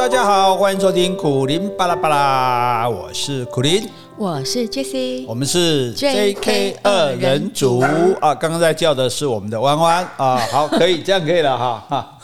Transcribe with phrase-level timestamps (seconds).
[0.00, 7.80] 大家好，欢迎收听苦林巴拉巴拉，我是苦林，我是 Jessie，我们是 JK 二人组。
[8.18, 8.34] 啊。
[8.34, 11.84] 刚刚在叫的是我们的弯弯啊， 好，可以这样可以了哈。
[11.90, 12.18] 哈。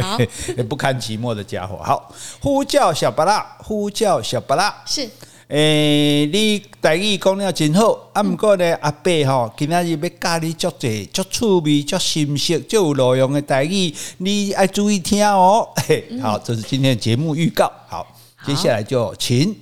[0.00, 0.18] 好，
[0.70, 2.08] 不堪寂寞的家伙，好，
[2.40, 5.10] 呼叫小巴拉，呼叫小巴拉，是。
[5.52, 15.68] 诶、欸，你台语讲了真好，啊，毋过呢，阿伯吼，今仔日要教你足济、足趣味、足深色、足有内容的台语，你爱注意听哦。
[15.86, 17.70] 嘿， 好，这是今天的节目预告。
[17.86, 18.06] 好，
[18.46, 19.54] 接下来就请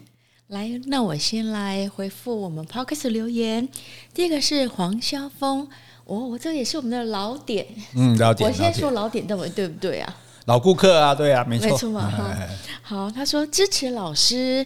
[0.46, 3.68] 来，那我先来回复我们 Podcast 留言。
[4.14, 5.66] 第一个是黄霄峰，
[6.04, 9.66] 哦，我这也是我们的老点，嗯，老点，我先说老点，对不对？
[9.66, 10.16] 不对啊？
[10.44, 12.08] 老顾客啊，对啊，没错，没错嘛。
[12.08, 12.36] 哈，
[12.80, 14.64] 好，他说支持老师。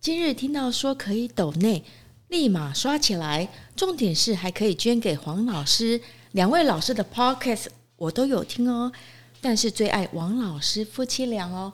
[0.00, 1.82] 今日听到说可以抖内，
[2.28, 3.48] 立马刷起来。
[3.74, 6.00] 重点是还可以捐给黄老师，
[6.32, 8.92] 两位老师的 podcast 我都有听哦。
[9.40, 11.72] 但是最爱王老师夫妻俩哦。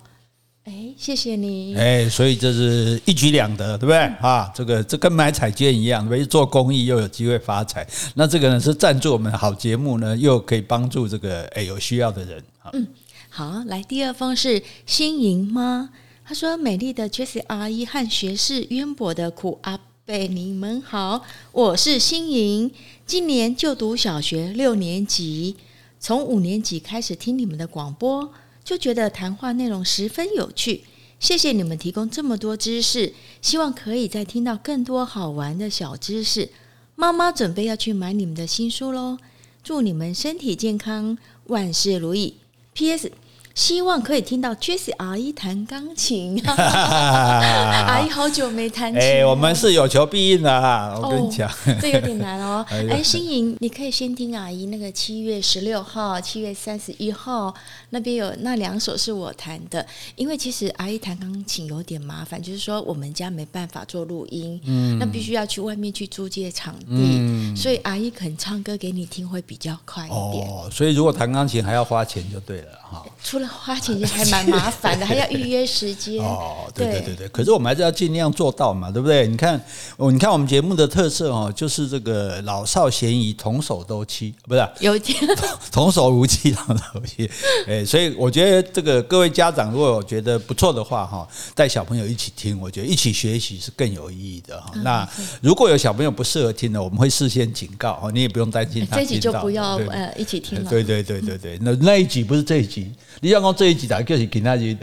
[0.64, 1.76] 哎，谢谢你。
[1.76, 3.98] 哎，所以这是一举两得，对不对？
[3.98, 7.86] 嗯、啊，这个这跟买彩券一样，为做公益又有机会发财。
[8.14, 12.42] 那这个呢是赞助我们好节目呢，又可以帮助这个哎有需要的人。
[12.72, 12.88] 嗯，
[13.28, 15.90] 好，来第二封是新莹吗？
[16.26, 21.22] 他说：“美丽的 Jessie 阿姨和学识渊博的苦阿伯，你们好，
[21.52, 22.70] 我是新莹，
[23.04, 25.54] 今年就读小学六年级，
[26.00, 28.32] 从五年级开始听你们的广播，
[28.64, 30.84] 就觉得谈话内容十分有趣。
[31.20, 36.48] 谢谢你们提供这么多知识，希望可以再听到更多好玩的小知识。
[36.96, 39.18] 妈妈准备要去买你们的新书喽，
[39.62, 42.36] 祝你们身体健康，万事如意。
[42.72, 43.12] P.S.
[43.54, 49.00] 希望可以听到 Jessie 阿姨弹钢琴， 阿姨好久没弹琴。
[49.00, 52.66] 哎，我们是有求必应的哈，我跟你讲，哦，这有点难哦。
[52.90, 57.54] 哎，新颖，你可以先听阿姨那个七月十六号、七月三十一号
[57.90, 70.48] 那边有那两首是我弹的，因为其实阿姨弹钢琴有点麻烦，就是说我们家没办法做录音，嗯，那必须要去外面去租借场地，嗯，所以阿姨肯唱歌给你听会比较快一点。
[70.48, 73.04] 哦，所以如果弹钢琴还要花钱就对了哈。
[73.22, 76.22] 除了花钱也还蛮麻烦的，还要预约时间。
[76.22, 79.26] 哦，对对对对，可是我们还是要尽量做到嘛，对不对？
[79.26, 79.60] 你看，
[79.96, 84.68] 哦，你看我们节目的特色哦，就是这个老少咸宜，童叟都欺，不是？
[84.80, 85.18] 有点
[85.72, 87.28] 童叟无欺，童叟无欺。
[87.66, 94.70] 哎，所以我觉得这个各位家长如果觉得不错的话哈，带小朋友一起听，我觉得一起学习是更有意义的哈。
[94.82, 95.08] 那
[95.40, 98.96] 如果有小朋友不适合听的，我们会事先警告哦，你也不用担心他。
[98.96, 100.70] 这一集就不要呃一起听了。
[100.70, 102.83] 对对对对对，那那一集不是这一集，
[103.20, 104.76] 你要讲这一集的，就是其他集。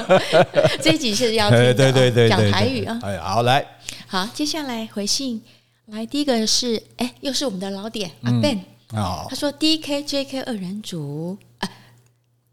[0.80, 2.98] 这一集是要听的， 对对对，讲台语啊。
[3.02, 3.64] 哎，好来，
[4.06, 5.42] 好，接下来回信。
[5.86, 8.58] 来，第一个是哎，又是我们的老点阿 Ben
[8.94, 11.38] 啊，他说 D K J K 二人组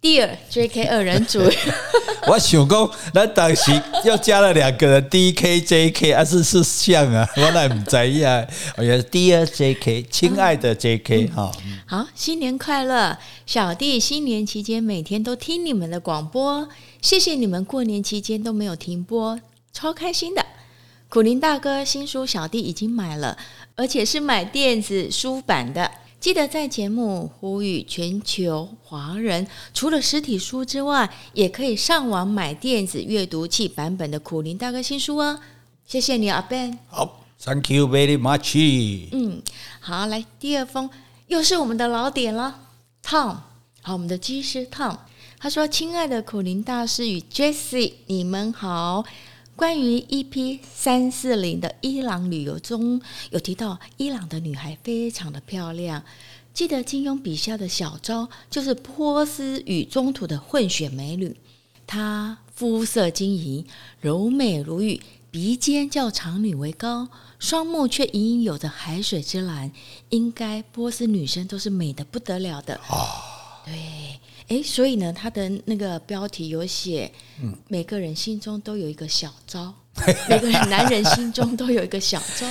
[0.06, 1.42] 啊，Dear J K 二人组，
[2.28, 3.72] 我想讲，那当时
[4.04, 8.46] 又加了两个人 D K J K，还是是像啊， 我那不在意啊，
[8.78, 11.52] 我觉得 Dear J K，亲爱的 J K 哈。
[11.88, 13.18] 好，新年快乐！
[13.46, 16.68] 小弟新年期间每天都听你们的广播，
[17.02, 19.40] 谢谢你们过年期间都没有停播，
[19.74, 20.46] 超开心的。
[21.10, 23.38] 苦林大哥新书小弟已经买了，
[23.76, 25.90] 而且是买电子书版的。
[26.26, 35.40] 记得在节目呼吁全球华人，除了实体书之外，也可以上网买电子阅读器版本的苦林大哥新书哦。
[35.86, 36.80] 谢谢你，阿 Ben。
[36.88, 38.58] 好，Thank you very much。
[39.12, 39.44] 嗯，
[39.80, 40.90] 好，来第二封。
[41.28, 42.60] 又是我们的老点了
[43.04, 43.38] ，Tom，
[43.84, 44.98] 好，我们的机师 Tom，
[45.38, 49.06] 他说：“亲爱的苦林大师与 Jessie，你们好。
[49.56, 53.02] 关于 EP 三四零的伊朗旅游中
[53.32, 56.04] 有提到，伊朗的女孩非常的漂亮。
[56.54, 61.36] 记得金庸笔下的小昭就是波斯与中土的混血美女，
[61.88, 63.66] 她肤色晶莹，
[64.02, 65.02] 柔美如玉。”
[65.32, 69.70] 鼻尖较长女为高，双目却隐隐有着海水之蓝，
[70.10, 72.80] 应该波斯女生都是美的不得了的。
[72.90, 73.06] 哦
[73.66, 77.12] 对，哎，所以呢，他的那个标题有写，
[77.68, 79.74] 每个人心中都有一个小招，
[80.30, 82.48] 每个人男人心中都有一个小招。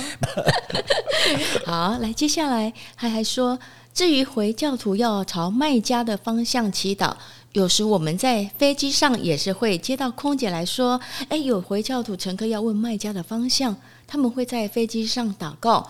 [1.65, 3.57] 好，来，接下来他还说，
[3.93, 7.15] 至于回教徒要朝卖家的方向祈祷。
[7.53, 10.99] 有时我们在飞机上也是会接到空姐来说
[11.29, 13.73] ：“哎，有回教徒乘客要问卖家的方向，
[14.05, 15.89] 他们会在飞机上祷告。”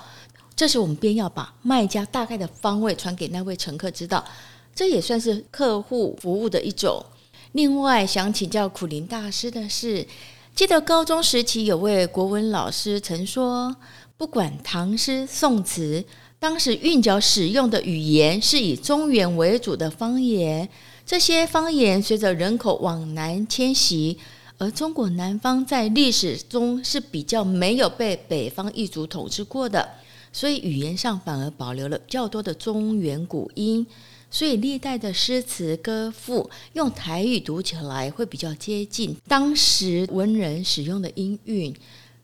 [0.56, 4.24] 这时我们便要把卖家大概的方位传给那位乘客知道，
[4.75, 7.01] 这也算是客户服务的一种。
[7.54, 10.06] 另外，想请教苦林大师的是，
[10.54, 13.74] 记得高中时期有位国文老师曾说，
[14.18, 16.04] 不管唐诗宋词，
[16.38, 20.68] 当时韵脚使用的语言是以中原为主的方言。
[21.06, 24.18] 这些方言随着人口往南迁徙，
[24.57, 29.88] 而中国南方在历史中是比较没有被北方异族统治过的，
[30.33, 33.86] 所以语言上反而保留了较多的中原古音。
[34.36, 41.74] 所以历代的诗词歌赋用台语读起来会比较接近当时文人使用的音韵。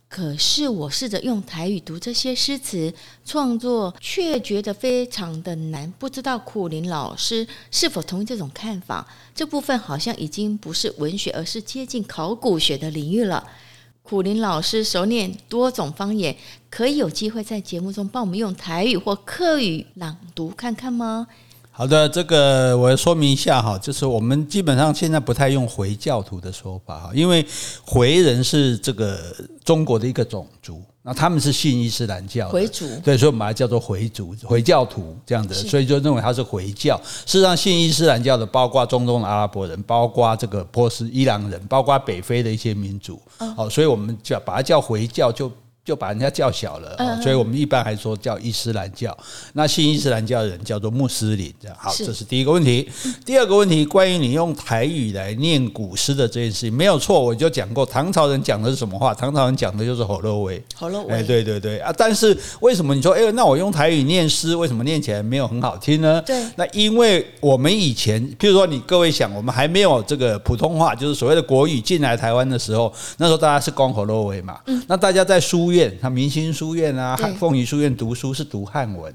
[0.09, 2.93] 可是我试着用台语读这些诗词
[3.23, 5.89] 创作，却觉得非常的难。
[5.97, 9.07] 不知道苦苓老师是否同意这种看法？
[9.33, 13.47] 这部分好像已经不是文学，而是接近考古学的领域了。
[14.03, 16.35] 苦苓老师熟练多种方言，
[16.69, 21.27] 可以有机会在节目中帮我们用台语或客语朗读看看吗？
[21.73, 27.43] 好的，这个我要说明一下哈，就是我们基本上现在不太用回教徒的说法哈，因为
[27.83, 29.17] 回人是这个
[29.63, 36.99] 中国的一个种族，那他们是信伊斯兰教的回族，对，所以我们把它叫做回族、回教徒这样子，所以就认为他是回教。
[37.25, 43.19] 事实上，信伊斯兰教的包括中东的阿拉伯人，包括这个波斯、伊朗人，包括北非的一些民族，
[43.55, 45.51] 好，所以我们叫把它叫回教就。
[45.83, 49.17] 就把人家叫小了，所以我们一般还说叫伊斯兰教。
[49.53, 52.87] 那信伊斯兰教的人叫做穆斯林，这样好，这是第一个问题。
[53.25, 57.19] 第二个问题，关于你用台语来念古诗的这件事情，没有错。
[57.19, 59.13] 我就讲过，唐朝人讲的是什么话？
[59.13, 60.63] 唐朝人讲的就是火肉味。
[60.75, 61.91] 火肉味，哎，对对对啊！
[61.97, 66.21] 但是为什么你说，哎，那我用台语念诗，为什么念起来没有很好听呢？
[66.21, 74.59] 对，那因为我们以前，譬如说你各位想，我们还没有这个普通话，就是所谓的国语进来台湾的时候，那时候大家是光火肉味嘛。
[74.67, 79.13] 嗯，那大家在书院，他明星书院啊，凤仪书院读书是读汉文，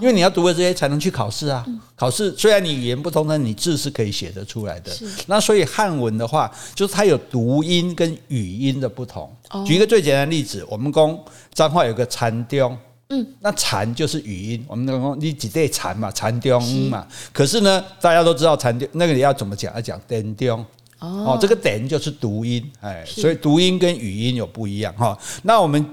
[0.00, 1.66] 因为你要读了这些才能去考试啊。
[1.94, 4.92] 考试虽然你语言不通，但你字是可以写得出来的。
[5.26, 9.30] 那所以汉文的话，就是它有读音跟语音的不同。
[9.64, 11.22] 举一个最简单的例子，我们公
[11.52, 12.76] 彰化有个田中，
[13.08, 17.06] 嗯，那田就是语音，我们讲你几代田嘛，田中嘛。
[17.32, 19.72] 可是呢，大家都知道田中那个你要怎么讲？
[19.74, 20.64] 要讲田中。
[20.98, 25.16] 哦，这个点就是读音，哎，所以读音跟语音有不一样哈。
[25.42, 25.84] 那我们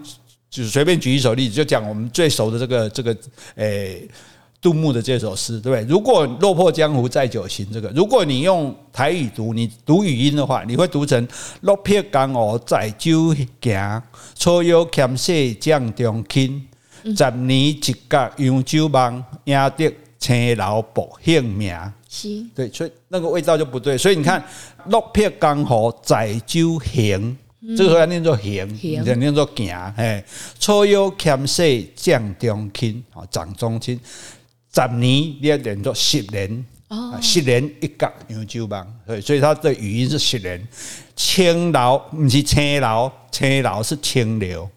[0.49, 3.17] 就随便举一首例子，就讲我们最熟的这个这个，
[3.55, 4.07] 诶，
[4.61, 5.89] 杜牧的这首诗，对不对？
[5.89, 11.27] 如果落魄江湖再酒行，这个如果你用台语读，你读语音的话，你会读成
[11.61, 14.01] 落魄江湖再酒行，
[14.35, 16.65] 初有欠细将中轻，
[17.03, 17.93] 十年一觉
[18.37, 21.75] 扬州梦，赢得青楼薄幸名。
[22.53, 23.97] 对，所以那个味道就不对。
[23.97, 24.43] 所以你看，
[24.85, 27.35] 落片江湖载酒行，
[27.75, 29.75] 这个时候要念作行，要念作行。
[29.97, 30.23] 哎，
[30.59, 33.99] 初有欠细降中轻，啊，掌中轻。
[34.71, 36.65] 十年你要念作十年，
[37.21, 38.87] 十年一觉扬州梦。
[39.05, 40.67] 所以，所以它的语音是十年。
[41.15, 44.69] 青楼不是青楼，青楼是清流。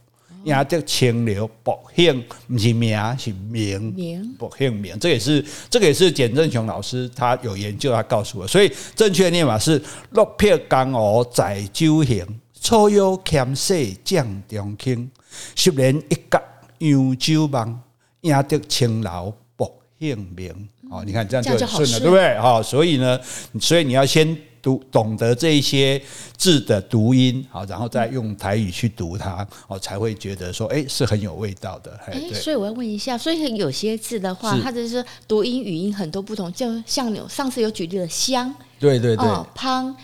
[0.46, 12.25] 压得清流薄幸，不是名是名，薄幸名，这也是这个也是简正雄老师他有研究，他告诉我，所以正确的念法是落魄江湖载酒行，
[12.60, 15.10] 初有欠细降中轻，
[15.54, 16.43] 十年一觉
[16.78, 17.81] 扬州梦，
[18.22, 20.69] 压得青楼薄幸名。
[20.90, 22.38] 哦，你看这样就很顺了，对不对？
[22.38, 23.20] 好，所以呢，
[23.60, 24.37] 所以你要先。
[24.66, 26.02] 读懂得这一些
[26.36, 31.96] 字的读音，好，然后再用台语去读它，哦，才会觉得说，哎，是很有味道的。
[32.04, 39.24] 哎，所以我要问一下，所以有些字的话，它就是读音语音很多不同，就像你上次有举例的香，对对对，
[39.55, 39.94] 香，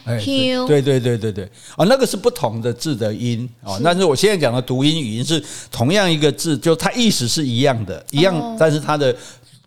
[0.69, 9.13] 对对对对对，哦，那个是不同的字的音，哦，但是我现在讲的读音语音是同样一个字，就它意思是一样的，一样，但是它的。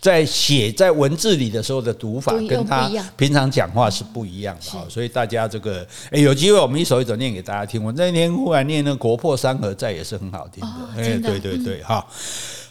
[0.06, 7.84] 在写在文字里的时候的读法，跟他平常讲话是不一样的，所以大家这个诶，有机会我们一首一首念给大家听。
[7.84, 12.06] 我那天忽然念那个《国破山河在》也是很好听的，哎，对对对，哈，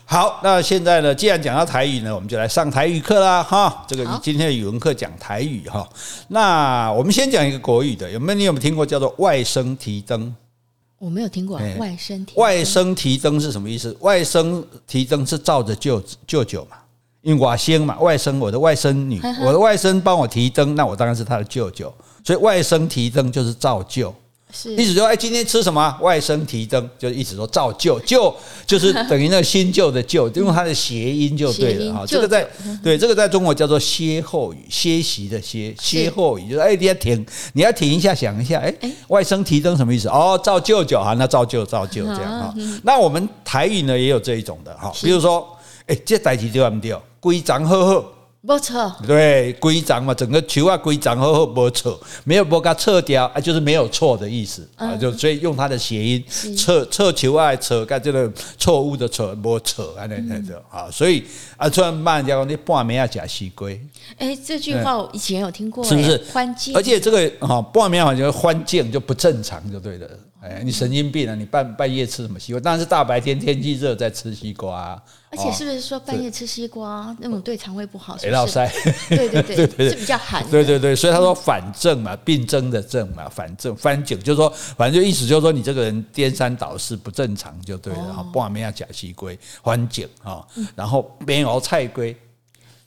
[0.04, 5.88] 好，那现在呢，既然讲到台语呢，我们就来上台语课啦，哈，这个今天的语文课讲台语哈。
[6.28, 8.38] 那我们先讲一个国语的，有没有？
[8.38, 10.32] 你有没有听过叫做“外甥提灯”？
[11.00, 13.96] 我没有听过，外甥提外甥提灯是什么意思？
[14.02, 16.76] 外甥提灯是照着舅舅舅嘛。
[17.24, 24.14] 因为外甥嘛，外甥，我的外甥女，我的外甥帮我提灯，那我当然是他的舅舅，所以外甥提灯就是照旧，
[24.52, 25.96] 是意思说，哎，今天吃什么？
[26.02, 28.32] 外甥提灯，就是意思说照旧，旧
[28.66, 32.04] 就是 等于那个新旧的旧，用它的谐音就对了哈。
[32.06, 32.46] 这个在
[32.84, 38.74] 对这个在中国叫做歇后语，歇息的歇，歇后语就是哎，你要停，你要停一下，想一下，哎，
[39.08, 40.08] 外甥提灯什么意思？
[40.08, 42.54] 哦，照舅舅哈，那照旧照旧这样哈。
[42.82, 45.48] 那我们台语呢也有这一种的哈，比如说，
[45.86, 46.94] 哎，这代志对不对？
[47.24, 48.04] 规章好好，
[48.42, 56.22] 没错，对，规章嘛，整个球啊规章好好没错，没有把它撤掉啊，就是没有错的意思、嗯、啊，就所以用它的谐音
[56.54, 61.24] 撤撤球啊，撤干这个错误的错没错啊，那那种啊，所以
[61.56, 63.70] 啊，突然骂人家讲你半暝啊吃西瓜，
[64.18, 66.22] 哎，这句话我以前有听过，是不是？
[66.30, 70.06] 欢庆，而且这个啊半暝好像欢庆就不正常，就对了。
[70.44, 71.34] 哎，你神经病啊！
[71.34, 72.60] 你半半夜吃什么西瓜？
[72.60, 75.02] 当然是大白天天气热在吃西瓜、啊。
[75.30, 78.14] 而且是不是说半夜吃西瓜那种对肠胃不好？
[78.22, 78.70] 哎，老塞。
[79.08, 80.46] 对对 对对是比较寒。
[80.50, 88.12] 对对对，所以他说反正嘛，病症的症嘛，反正翻景就是说，反正就意思就是说你这个人颠三倒四不正常就对了。
[88.12, 89.32] 哈、哦，半夜要假西瓜，
[89.62, 90.46] 反景哈，
[90.76, 92.14] 然后边有菜龟，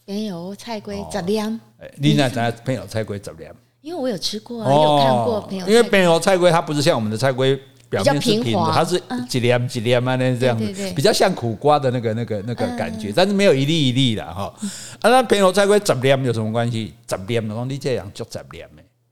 [0.05, 1.59] 边有菜龟十两。
[1.79, 3.53] 哎，你那咱边有菜龟十两。
[3.88, 5.65] 因为我有吃过，有看过朋友。
[5.65, 7.58] 因为边油菜龟它不是像我们的菜龟
[7.89, 14.53] 表面是平的，它是几粒几粒啊那这样子，比较像苦瓜的那个那个那个感觉，但是没有一粒一粒的哈。
[15.00, 16.94] 啊，那边油菜龟十粒有什么关系？
[17.10, 18.67] 十粒的话，你这样就十粒的。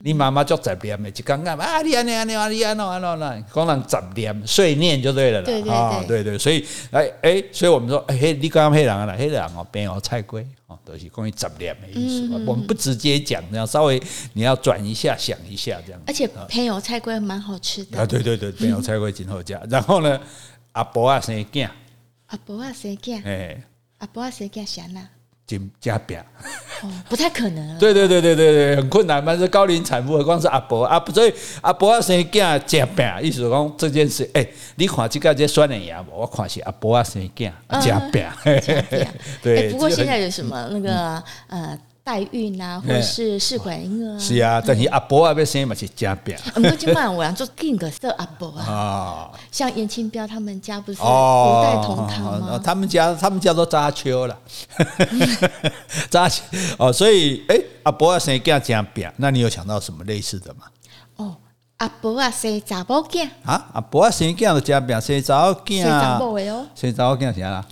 [0.05, 5.45] 你妈妈叫十念的，就刚刚啊，你安尼安尼安尼安怎安怎啦，光让十念碎念就对了啦。
[5.47, 12.31] 对对对，哦、对对，所以哎哎，所以我们说，哎，你刚刚黑人啊，黑人哦，边有菜龟哦，都是关于十念的意思。
[12.45, 13.99] 我们不直接讲，这样稍微
[14.33, 15.99] 你要转一下，想一下这样。
[16.05, 17.99] 而且边有菜龟蛮好吃的。
[17.99, 19.59] 啊，对对对，边有 菜龟真好吃。
[19.71, 20.21] 然后呢，
[20.73, 21.67] 阿婆啊生囝，
[22.27, 23.59] 阿婆啊生囝，哎，
[23.97, 25.09] 阿婆啊生囝啥呢？
[25.47, 26.23] 金加表，
[26.81, 27.77] 哦，不太可能。
[27.79, 38.25] 对对对对对对，很困难嘛，是高龄产妇，何况是阿婆啊，所以阿婆阿生囝加饼，意思讲这件事，哎，你看这个这酸的牙，我看是阿婆阿生囝加饼，
[39.41, 39.71] 对。
[39.71, 41.77] 不过现在有什么那个呃。
[42.05, 46.37] 代孕啊，或者是试管婴儿啊，是啊，但是阿婆啊，要生嘛是加病。
[46.53, 51.03] 不过今晚我要做另一个色阿婆啊，像严清标他们家不是五
[51.63, 52.61] 代同堂吗？
[52.63, 54.39] 他们家他们家都扎秋了，
[56.11, 56.43] 扎秋。
[56.77, 60.65] 哦，所以哎，阿婆啊生加加病，那你有想到什么类似的吗？
[61.15, 61.35] 哦，
[61.77, 63.27] 阿婆啊生查某囝。
[63.43, 67.65] 啊，阿婆啊生囝就加病，生查某囝，生查某的哦，生查某囝啥啦？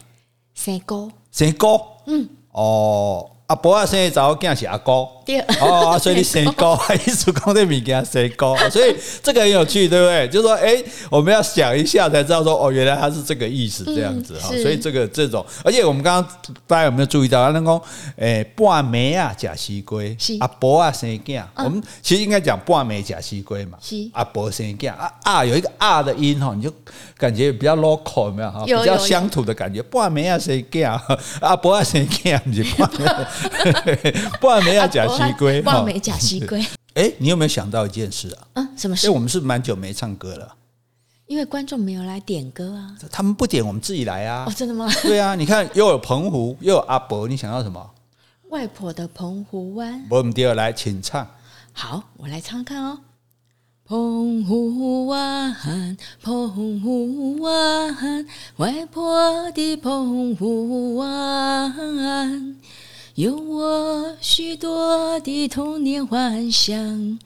[0.56, 1.68] 生哥，生哥，
[2.08, 3.30] 嗯，哦。
[3.54, 10.28] 阿婆啊，生查某囝是阿哥，对哦，所以你生哥， 意思讲这物件生哥，所以这个很有趣，对不对？
[10.28, 14.48] 就是说，哎，我们要想一下才知道说，哦，原来他是这个意思，这样子哈。
[14.48, 16.32] 所以这个这种，而且我们刚刚
[16.66, 17.82] 大家有没有注意到，他讲，
[18.18, 20.02] 哎，半梅啊，假西瓜，
[20.40, 23.78] 阿婆啊，生囝，我们其实应该讲半梅假西瓜嘛，
[24.14, 26.74] 阿婆生囝啊啊，有一个啊的音哈，你就
[27.20, 28.64] 感觉比较 local，有没有哈？
[28.66, 31.00] 比较乡土的感觉，半梅啊，生囝，
[31.42, 33.28] 阿婆啊，生囝，不是半暝。
[34.40, 36.66] 不然没要假西龟，不然没假西龟。
[36.96, 38.48] 哎，你有没有想到一件事啊？
[38.54, 39.08] 嗯，什么事？
[39.08, 40.56] 因为我们是蛮久没唱歌了，
[41.26, 42.96] 因为观众没有来点歌啊。
[43.12, 44.46] 他们不点，我们自己来啊。
[44.48, 44.88] 哦，真的吗？
[45.02, 47.90] 对啊，你看，又有澎湖，又有阿伯，你想要什么？
[48.50, 50.06] 外婆的澎湖湾。
[50.10, 51.28] 我们第二来，请唱。
[51.72, 53.00] 好，我来唱看哦。
[53.86, 55.54] 澎湖湾，
[56.22, 58.26] 澎湖湾，
[58.58, 62.56] 外婆的澎湖湾。
[63.16, 67.20] 有我许多的童年幻想，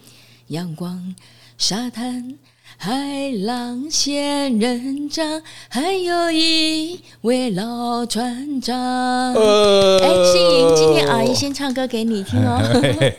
[0.47, 1.15] 阳光、
[1.57, 2.37] 沙滩、
[2.75, 8.75] 海浪、仙人掌，还有一位老船长。
[9.33, 12.59] 哎，心莹，今天阿姨先唱歌给你听哦。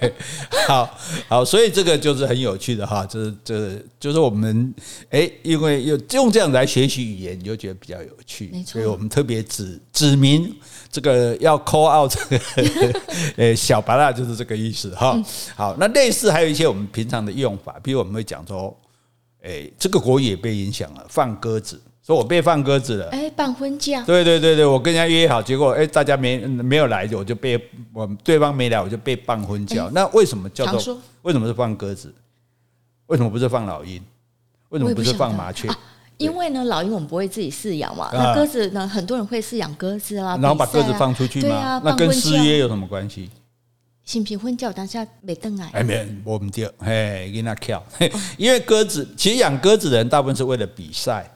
[0.68, 4.74] 好好，所以这个就是很有趣的哈，就是这就是我们
[5.08, 8.50] 哎，因为用用这样来学习语言，你就觉得比较有趣。
[8.52, 10.54] 没错，所以我们特别指指明。
[10.90, 13.00] 这个要 call out 这个，
[13.36, 15.20] 呃，小芭乐就是这个意思哈。
[15.54, 18.74] 好，那类似还有一些我们平常的用法，比如我们会讲说，
[19.42, 27.58] 哎，这个国语也被影响了，放鸽子，说我被放鸽子了，哎，办婚假，对对对对，我跟人家约好，结果哎，大家没没有来，我就被
[27.92, 29.90] 我对方没来，我就被办婚假。
[29.92, 30.98] 那为什么叫做？
[31.22, 32.14] 为什么是放鸽子？
[33.06, 34.02] 为什么不是放老鹰？
[34.70, 35.68] 为什么不是放麻雀？
[36.18, 38.10] 因为呢，老鹰我们不会自己饲养嘛。
[38.12, 40.36] 那鸽子呢，很多人会饲养鸽子啦。
[40.42, 41.48] 然后把鸽子放出去嘛。
[41.48, 43.30] 对啊，那跟失约有什么关系？
[44.04, 45.68] 新平婚叫当下没登来。
[45.72, 47.84] 哎，没，我们掉，嘿，给那跳。
[48.36, 51.30] 因为鸽子，其实养鸽子的人大部分是为了比赛。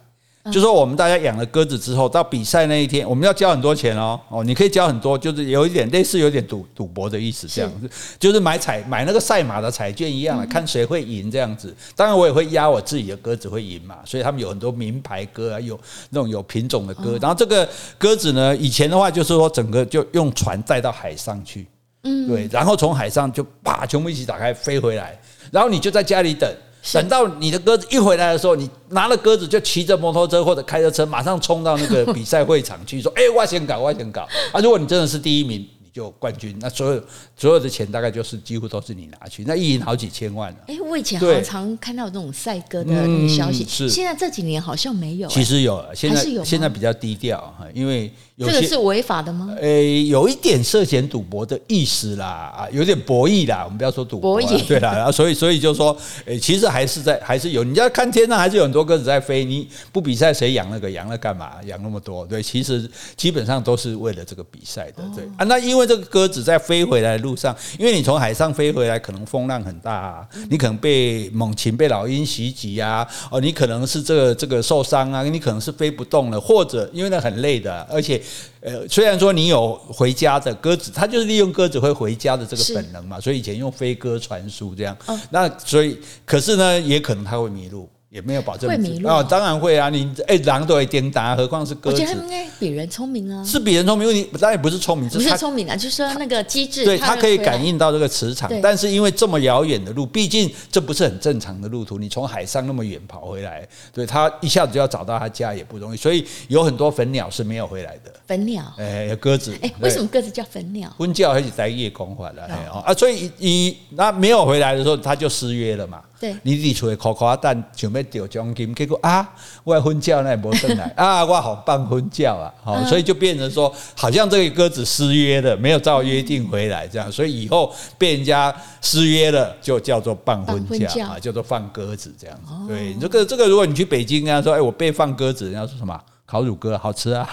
[0.50, 4.18] 就说我们大家养了鸽子之后，到比赛那一天，我们要交很多钱哦。
[4.28, 11.72] 哦，你可以交很多，就是有一点类似有点赌赌博的意思，这样子，就是买彩买那个赛马的彩券一样，看谁会赢这样子。
[11.94, 15.78] 当然我也会压我自己的鸽子会赢嘛，所以他们有很多名牌鸽啊，有
[16.10, 17.16] 那种有品种的鸽。
[17.20, 21.68] 然后这个鸽子呢，以前的话就是说整个就用船带到海上去，
[22.02, 25.16] 嗯，对，然后从海上就啪全部一起打开飞回来，
[25.52, 26.52] 然后你就在家里等。
[26.92, 34.22] 等到你的鸽子一回来的时候，你拿了鸽子就骑着摩托车或者开着车，马上冲到那个比赛会场去，说：“哎，我先搞，我先搞。”
[34.52, 37.02] 啊，如果你真的是第一名，你就冠军，那所有
[37.36, 40.58] 所有的钱大概就是几乎都是你拿去，那一赢好几千万了。
[40.66, 45.28] 哎，我以前好像常看到这种赛鸽的那个消息，是现在这几年好像没有。
[45.28, 49.54] 其实有，现在现在比较低调哈，因为有这个是违法的吗？
[49.60, 55.94] 诶，有一点涉嫌赌博的意思啦，啊，有点博弈啦，我们不要说赌博， 对啦，然后所以所以就说，
[56.24, 61.52] 诶，其实还是在还是有，你要看天上还是有很多鸽子在飞，你不比赛谁养那个养了干嘛？
[61.66, 62.24] 养那么多？
[62.24, 66.58] 对，其实基本上都是为了这个比赛的，对啊，那因为这个鸽子在。
[66.62, 78.22] 飞回来的路上，因为你从海上飞回来，可能风浪很大啊，你可能被猛禽、被老鹰袭击啊，哦，你可能是这个这个受伤啊，你可能是飞不动了，或者因为那很累的，而且
[78.60, 84.96] 呃，虽然说你有回家的鸽子，它就是利用鸽子会回家的这个本能嘛，所以以前用飞鸽传书这样，
[85.30, 87.88] 那所以可是呢，也可能它会迷路。
[88.12, 89.88] 也没有保证会迷路啊，当然会啊！
[89.88, 91.96] 你哎，狼都会颠倒，何况是鸽子？
[91.96, 94.06] 我觉得他们应该比人聪明啊，是比人聪明。
[94.06, 98.52] 因为你当然不是聪明，不是聪明啊，就是说那个机制，对，它可以感应到这个磁场。
[98.60, 108.12] 但是因为这么遥远的路，毕竟这不是很正常的路途，你从海上那么远跑回来，对，它一下子就要找到它家也不容易，所以有很多粉鸟是没有回来的。
[108.26, 110.94] 粉鸟，哎，鸽子，哎，为什么鸽子叫粉鸟？
[110.98, 112.92] 婚叫还是在夜空回来啊？
[112.92, 116.02] 所以你那没有回来的时候，它就失约了嘛。
[116.22, 119.28] 对，你伫厝诶苦苦等，想要钓奖金，结果啊，
[119.64, 120.84] 我的婚教那也无回来？
[120.94, 132.52] 啊，我好办婚教啊，好，所以就变成说，好像这个鸽子失约了，没有照约定回来，这样，所以以后被人家失约了，就叫做办婚教啊，叫做放鸽子这样子。
[132.68, 136.00] 对，这个这个，如果你去北京跟他说，哎，我被放鸽子，人家说什么？
[136.32, 137.28] 烤乳鸽好吃啊，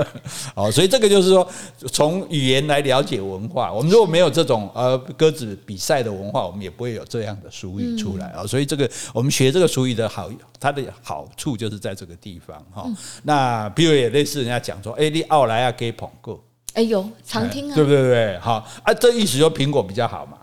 [0.56, 1.46] 哦，所以这个就是说，
[1.92, 3.70] 从语言来了解文化。
[3.70, 8.46] 我们如果没有这种呃鸽子比赛的文化，我们也不会有这样的俗语出来啊。
[8.46, 12.90] 所以这个我们学这个俗语的好，它的好处就是在这个地方哈。
[13.22, 18.00] 那比如也类似人家讲说，哎，你奥莱啊给捧过，哎呦，常听啊，对不对？
[18.02, 20.38] 对，好啊，这意思说苹果比较好嘛。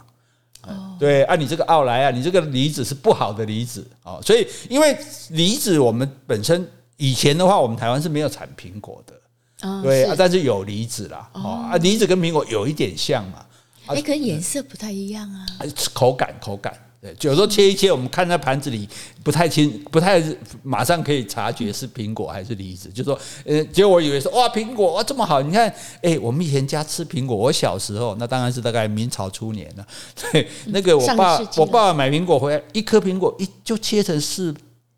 [0.68, 4.20] 哦，对啊，你这个奥莱啊，你这个梨子是不好的梨子啊。
[4.22, 4.96] 所以因为
[5.32, 6.70] 梨子我们本身。
[6.98, 13.46] 以前的话，我们台湾是没有产苹果的，哦、对啊，但是有梨子啦，哦、啊，梨子跟苹果有一点像嘛，
[13.88, 15.46] 哎、欸，可颜色不太一样啊，
[15.94, 18.88] 口感口感，对，有时候切一切，我们看在盘子里
[19.24, 20.24] 不太清，不太
[20.64, 29.86] 马上可以察觉是苹果还是梨子，就说，呃，结果我以为说，哇，苹果哇这么好，你看，哎、欸，我们以前家吃苹果，我小时候那当然是大概明朝初年了，
[30.32, 34.56] 对，那个我爸我爸爸买苹果回来，一颗苹果一就切成四。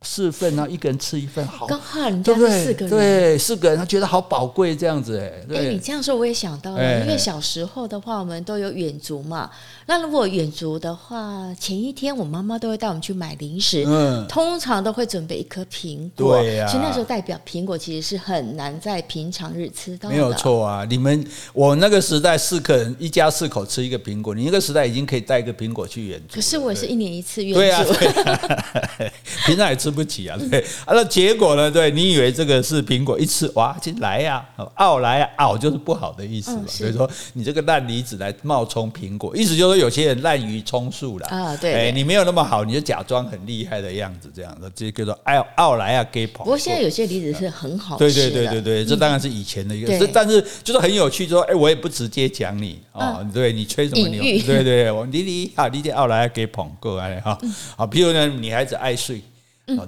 [0.09, 9.51] 四份，然后一个人吃一份，好，刚好人家是四个人，对，四个人，他觉得好宝贵这样子，哎，哎，你这样说我也想到了，因为小时候的话，我们都有远足嘛。
[9.85, 20.85] 那如果远足的话，前一天我妈妈都会带我们去买零食，嗯，通常都会准备一颗苹果，对呀，其实那时候代表苹果其实是很难在平常日吃到的，没有错啊。
[20.89, 29.11] 你们我那个时代四个人一家四口吃一个苹果，你那个时代已经可以带一个苹果去远足，可是我也是一年一次远足，对啊，
[29.45, 29.96] 平常也吃。
[29.97, 31.71] 不起啊，对啊，那结果呢？
[31.71, 36.63] 对，你以为这个是苹果，一吃哇，进来呀，奥来啊，奥就是不好的意思嘛。
[36.67, 41.57] 所以说，你这个烂梨子来冒充苹果，意思就是说有些人滥竽充数了啊。
[41.57, 46.43] 对，哎，你没有那么好，你就假装很厉害的样子，这样的，这叫做奥奥来啊，给捧。
[46.45, 54.21] 不过现在有些梨子是很好，对对对对对，这当然是以前的一个，但是就是很有趣，就说哎，我也不直接讲你哦，对你吹什么牛？
[54.45, 57.37] 对对，我你你啊，你这奥来，给捧过来哈。
[57.75, 59.21] 好，譬如呢，女孩子爱睡。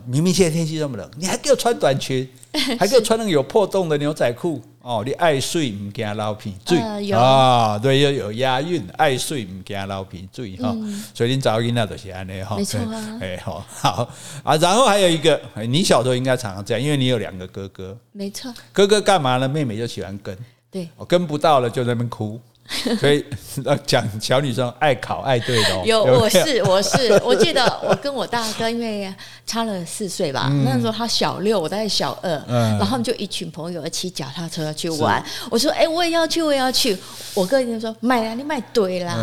[0.06, 2.28] 明明现在天气这么冷，你还给我穿短裙，
[2.78, 5.04] 还给我穿那个有破洞的牛仔裤哦！
[5.06, 6.78] 你爱睡唔惊流鼻水
[7.13, 7.80] 啊？
[7.80, 10.76] 对，又有押韵，爱睡唔惊流鼻水哈。
[11.13, 12.58] 所以你早音那都是安尼哈。
[12.58, 13.20] 没错啊。
[13.22, 14.10] 哎，好，好
[14.44, 14.56] 啊。
[14.58, 17.98] 然后还有一个，你小时候应该常常这样，因为你有两个哥哥。
[18.12, 18.54] 没错。
[18.74, 19.48] 哥哥干嘛呢？
[19.48, 20.38] 妹妹就喜欢跟。
[20.70, 20.89] 对。
[20.98, 22.39] 我跟不到了就在那边哭。
[22.99, 23.25] 所以
[23.65, 25.86] 要讲小女生爱考爱对的。
[25.86, 29.13] 有，我是我是， 我记得我跟我大哥因为
[29.45, 35.23] 差了四岁吧，那时候他小六，我大概小二，然后就一群朋友骑脚踏车去玩。
[35.49, 36.97] 我说：“哎，我也要去，我也要去。”
[37.34, 39.17] 我哥就说：“买啊，你买对啦。”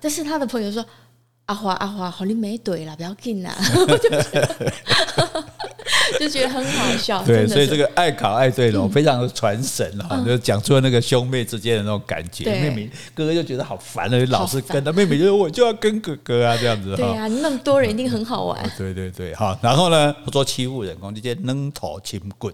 [0.00, 0.84] 但是他的朋友说
[1.46, 3.54] ：“阿华阿华，好，你没对啦，不要紧啦。”
[6.18, 12.44] 就觉得很好笑，对，所以这个爱考爱对龙，非常的传神哈，就讲出了那个兄妹之间的那种感觉。
[12.44, 16.94] 妹妹哥哥就觉得好烦了，老是跟他妹妹就说我就要跟哥哥啊这样子。
[16.96, 18.58] 对啊，那么多人一定很好玩。
[18.76, 22.52] 对对对，好，然后呢，不做欺负人，工这些扔头青棍，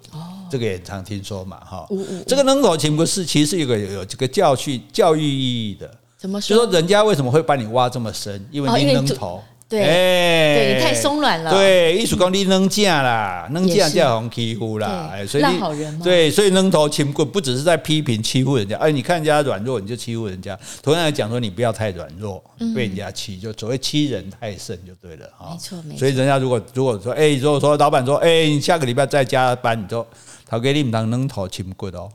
[0.51, 1.87] 这个也常听说嘛哈。
[2.27, 5.91] 这个扔头青棍是其实有个有这个教训教育意义的。
[6.19, 6.57] 怎么说？
[6.57, 8.45] 就说人家为什么会把你挖这么深？
[8.51, 9.43] 因为你扔头。
[9.69, 11.51] 对，哎，对你太松软了。
[11.51, 15.11] 对，艺术工你扔架啦，扔架就红欺负啦。
[15.13, 16.01] 哎，所以烂好人嘛。
[16.05, 20.57] 对，所以扔头轻棍不只是在批评欺负人家，哎，你看人家软弱你就欺负人家。
[20.83, 22.43] 同样来讲说，你不要太软弱，
[22.75, 25.51] 被人家欺，就所谓欺人太甚就对了哈。
[25.51, 25.99] 没错没错。
[25.99, 30.07] 所以人家如果如果说，哎，如果说老板说，哎，你下个礼拜再加班，你就。
[30.49, 32.09] 头家你唔当扔头亲骨哦，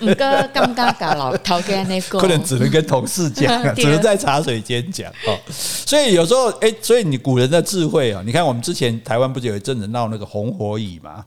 [0.00, 5.38] 唔过刚刚搞老头家那个，可能只能跟同事讲， 只能在茶水间讲哦。
[5.50, 11.22] 所以有时候，哎，所以你古人的智慧啊，你看我们之前台湾不是有一阵子闹那个红火蚁嘛？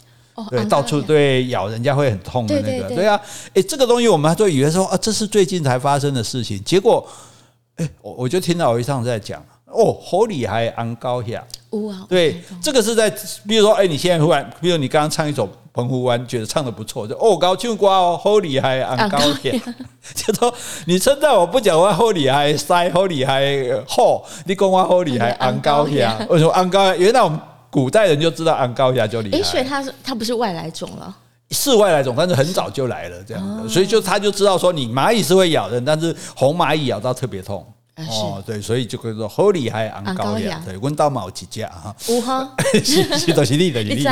[0.50, 3.20] 对，到处对咬人家会很痛的那个，对啊，
[3.54, 7.06] 哎，这个东西我们还都以为说啊，这是最近才发生的事情，结果，
[7.76, 9.44] 哎，我我就听到我一上在讲。
[9.72, 11.46] 哦，好厉害，安高下，
[12.08, 13.10] 对，这个是在，
[13.48, 19.52] 比如说，哎，你现在忽然，比如你刚刚唱一首《澎湖湾》，觉得唱的不错，就哦，高唱歌哦，好厉害，昂高下，
[20.16, 20.52] 就说
[20.86, 23.56] 你称赞我不讲话好厉害，塞好厉害，
[23.88, 26.52] 好，你讲话好厉害，昂高下，为什么？
[26.54, 26.96] 昂高下？
[26.96, 29.38] 原来我们古代人就知道昂高下就厉害。
[29.38, 31.16] 哎，所以他是他不是外来种了，
[31.52, 37.64] 是外来种，但是很早就来了这样的，所以就他就知道说，你蚂蚁是会咬人，但是红蚂蚁咬到特别痛。
[38.08, 44.04] 哦，对，所以就可以说好厉害，昂高粱，对，温到某几家哈，五哈，是是都是你的，你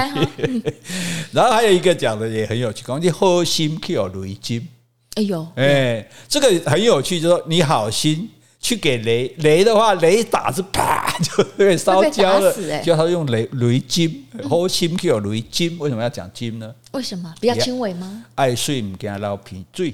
[1.31, 4.67] 然后还有一个讲的也很有趣，讲你好心去有雷金，
[5.15, 16.73] 哎呦，哎，这个很有趣，就是说你好心去给雷雷的话，雷打是啪就会烧焦了，就他用雷雷金，好心去有雷金，为什么要讲金呢？
[16.91, 18.25] 为什么比较轻微吗？
[18.35, 19.93] 爱睡唔惊流鼻水，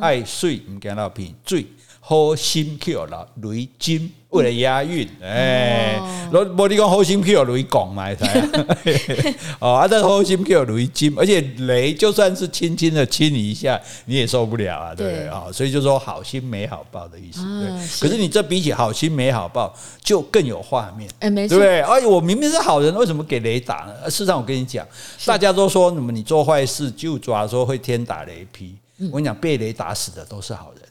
[0.00, 1.66] 爱睡唔惊流鼻水。
[2.08, 6.00] 好心去了雷金，为了押韵，哎，
[6.32, 8.06] 我我你讲好心去了雷公嘛，
[9.58, 15.46] 哦，啊，这好心去了雷金，而且雷就算是轻轻的亲你一下，你也受不了啊，对不对啊？
[15.52, 18.08] 所以就说好心没好报的意思，对。
[18.08, 21.80] 可是你这比起好心没好报，就更有画面，哎，没错，对不对？
[21.80, 24.08] 哎，我明明是好人，为什么给雷打呢？
[24.08, 24.86] 事实上，我跟你讲，
[25.24, 28.76] 大家都说什么你做坏事就抓说会天打雷劈，
[29.10, 30.82] 我跟你讲，被雷打死的都是好人。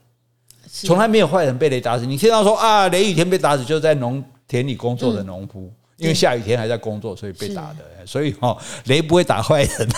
[0.84, 2.06] 从来没有坏人被雷打死。
[2.06, 7.78] 你听到说啊，雷雨天被打死，就是在农田里工作的农夫，因为下雨天还在工作，所以被打的。
[8.06, 9.90] 所以哈，雷不会打坏人，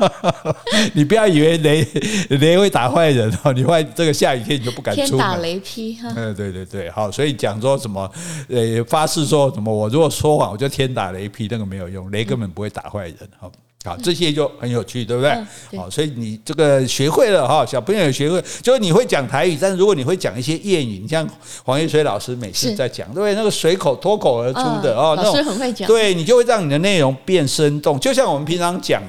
[0.94, 1.84] 你不要以为雷
[2.28, 3.52] 雷会打坏人哦。
[3.52, 5.08] 你坏这个下雨天你就不敢出门。
[5.08, 6.12] 天打雷劈哈。
[6.14, 8.08] 嗯，对对对，好，所以讲说什么
[8.48, 13.50] 呃发誓说什么，我如果说谎，我就天打雷劈，那个没有用，雷根本不会打坏人哈。
[13.84, 15.30] 好，这些就很有趣，对不对？
[15.78, 21.28] 好，所以你这个学会了哈，小朋友也学会，就是你会讲台语，但是如果你会讲一些谚语，你像
[21.64, 23.34] 黄叶水老师每次在讲，对不对？
[23.34, 28.00] 那个随口脱口而出的哦，那种很会讲，对你就会让你的内容变生动。
[28.00, 29.02] 就像我们平常讲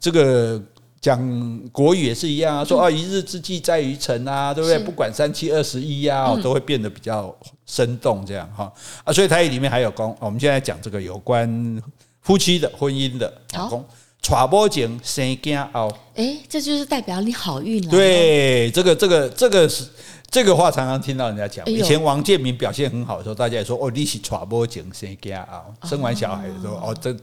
[0.00, 0.60] 这个
[1.00, 4.76] 讲国语也是一样啊，说啊一日之计在于晨啊，对不对？
[4.80, 7.32] 不管三七二十一啊，都会变得比较
[7.64, 8.72] 生动这样哈
[9.04, 9.12] 啊。
[9.12, 11.80] 所以台语里面还有讲，我们现在讲这个有关
[12.22, 13.84] 夫妻的婚姻的老公。
[14.26, 17.88] 娶某前生囝后，哎，这就是代表你好运了。
[17.88, 19.84] 对，这个这个这个是
[20.28, 21.64] 这个话，常常听到人家讲。
[21.66, 27.16] 以前王建民表现很好的时候，大家也说哦，你是娶某前生囝啊，生完小孩的时候哦，这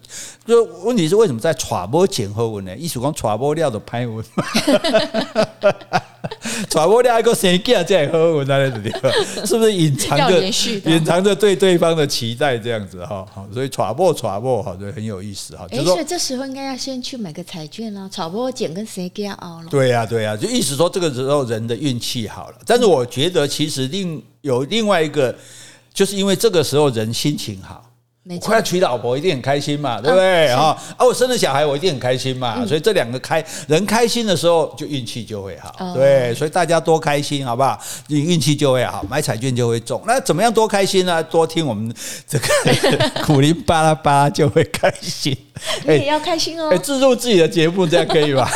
[0.46, 2.74] 这问题是为什么在娶某前后文呢？
[2.78, 4.24] 意思讲娶某料的歹运。
[6.70, 8.92] 传播另一个谁这样喝我在那里，
[9.46, 10.42] 是不是隐藏着
[10.90, 13.26] 隐藏着对对方的期待这样子哈？
[13.34, 15.68] 好，所以传播传播好，就很有意思哈。
[15.70, 19.68] 哎，所以这时候应该要先去买个彩券啦，传播捡跟谁给熬了？
[19.70, 22.58] 对呀对呀，就意思说这个时候人的运气好了。
[22.66, 25.36] 但是我觉得其实另有另外一个，
[25.94, 27.90] 就是因为这个时候人心情好。
[28.30, 30.78] 我快要娶老婆，一定很开心嘛，对不对啊？
[30.98, 32.66] 啊，我生了小孩，我一定很开心嘛。
[32.66, 35.94] 所以这两个开人开心的时候，就运气就会好。
[35.94, 37.78] 对，所以大家多开心，好不好？
[38.08, 40.02] 你运气就会好，买彩券就会中。
[40.08, 41.22] 那怎么样多开心呢？
[41.24, 41.94] 多听我们
[42.26, 42.48] 这个
[43.26, 45.38] 苦苓巴拉巴就会开心。
[45.86, 46.70] 你也要开心哦。
[46.72, 48.50] 哎，置入自己的节目，这样可以吧？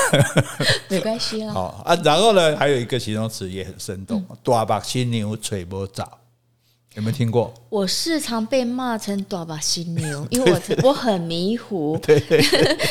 [0.88, 1.54] 没关系啊。
[1.54, 6.10] 好啊，然后呢，还有一个形容词也很生动：大把犀牛吹波早。
[6.98, 7.54] 有没有听过？
[7.70, 11.96] 我时常被骂成短把新牛， 因为我我很迷糊。
[12.02, 12.20] 对，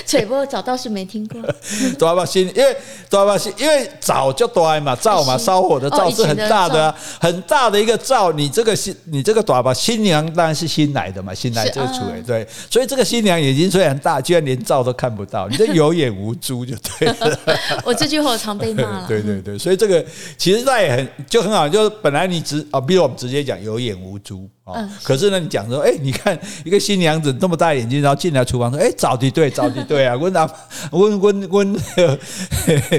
[0.07, 1.42] 吹波 早倒是没听过。
[1.99, 2.77] 短把新，因为
[3.11, 8.31] 短把新，因为早就短嘛，灶嘛，烧火的灶是很大的，很大的一个灶。
[8.31, 12.21] 你这个新，你这个短把新娘当然是新来的嘛，新来就出来。
[12.25, 17.38] 对，所以这个新娘眼睛虽然大，居然连灶都看不到，你这有眼无珠就对了。
[17.85, 19.05] 我这句话我常被骂了。
[19.09, 20.05] 对对对，所以这个
[20.38, 30.51] 其实那也很就很好，就是本来你直啊，比如我们直接讲有眼无珠啊，可是呢，你讲说，哎，你看一个新娘子那么大眼睛，然后进来厨房说，哎，早的对，早的对啊， 温阿
[30.93, 31.81] 温温温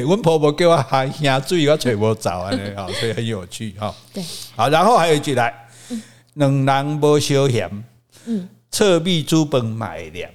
[0.07, 3.93] 温婆婆给我喊下注意，我吹我早啊， 好，所以很有趣哈。
[4.13, 4.23] 对，
[4.55, 5.53] 好，然后还有一句来，
[6.35, 7.83] 两人无相嫌，
[8.25, 10.29] 嗯，侧壁煮饭买粮。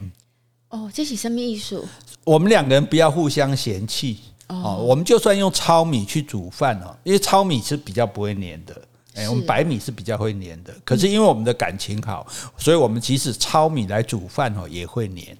[0.68, 1.84] 哦，这是什么意思？
[2.24, 4.76] 我们两个人不要互相嫌弃哦。
[4.80, 8.80] 我们就算用糙米去煮饭哦，因为糙米是比较不会粘的。
[9.14, 10.74] 哎，我们白米是比较会黏的。
[10.84, 15.36] 可是因为我们的感情好，所以我们即使糙米来煮饭哦，也会黏。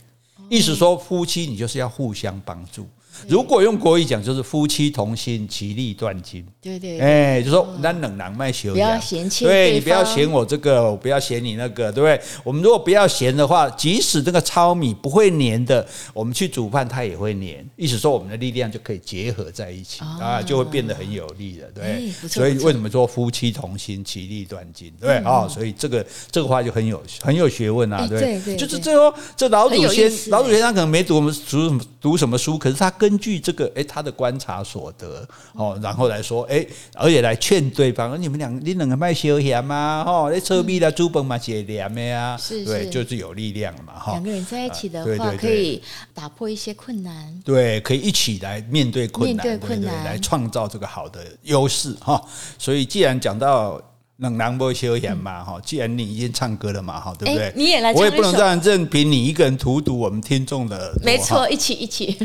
[0.51, 2.87] 意思说，夫妻你就是要互相帮助。
[3.29, 6.45] 如果用国语讲，就是夫妻同心，其利断金。
[6.61, 12.21] 对对，哎，就说那冷囊卖修养，不要嫌弃，对，你不要嫌我这个，我不要嫌你那个，对不对？
[12.45, 17.65] 我们如果不要嫌的话，即使这个糙米不会粘的，我们去煮饭它也会粘。
[17.77, 22.11] 意思说，我们的力量就可以结合在一起啊，就会变得很有力了，对。
[22.29, 24.93] 所以为什么说夫妻同心，其利断金？
[25.01, 28.41] 对啊，所以这个这个话就很有很有学问啊，对。
[28.57, 36.65] 就是最后这老祖先，老祖先他可能没读我们读什么读什么书，可是他根据这个哎他的观察所得哦，然后来说哎。
[36.95, 44.13] 而且来劝对方，你们两你两个卖休闲嘛，吼，你臭逼的猪本嘛，解凉的呀，对，就是有力量嘛，哈。
[44.13, 45.83] 两个人在一起的话，可以
[46.15, 52.23] 打破一些困难，对，可以一起来面对困难，面对困难，来创造这个好的优势，哈。
[52.59, 53.81] 所以既然讲到
[54.19, 57.53] 两人不休闲嘛，哈，既然你已经唱歌了嘛，哈，对不对？
[57.57, 62.17] 你也来，我也不能让任凭你一个人荼毒我们听众的，没错，一起一起。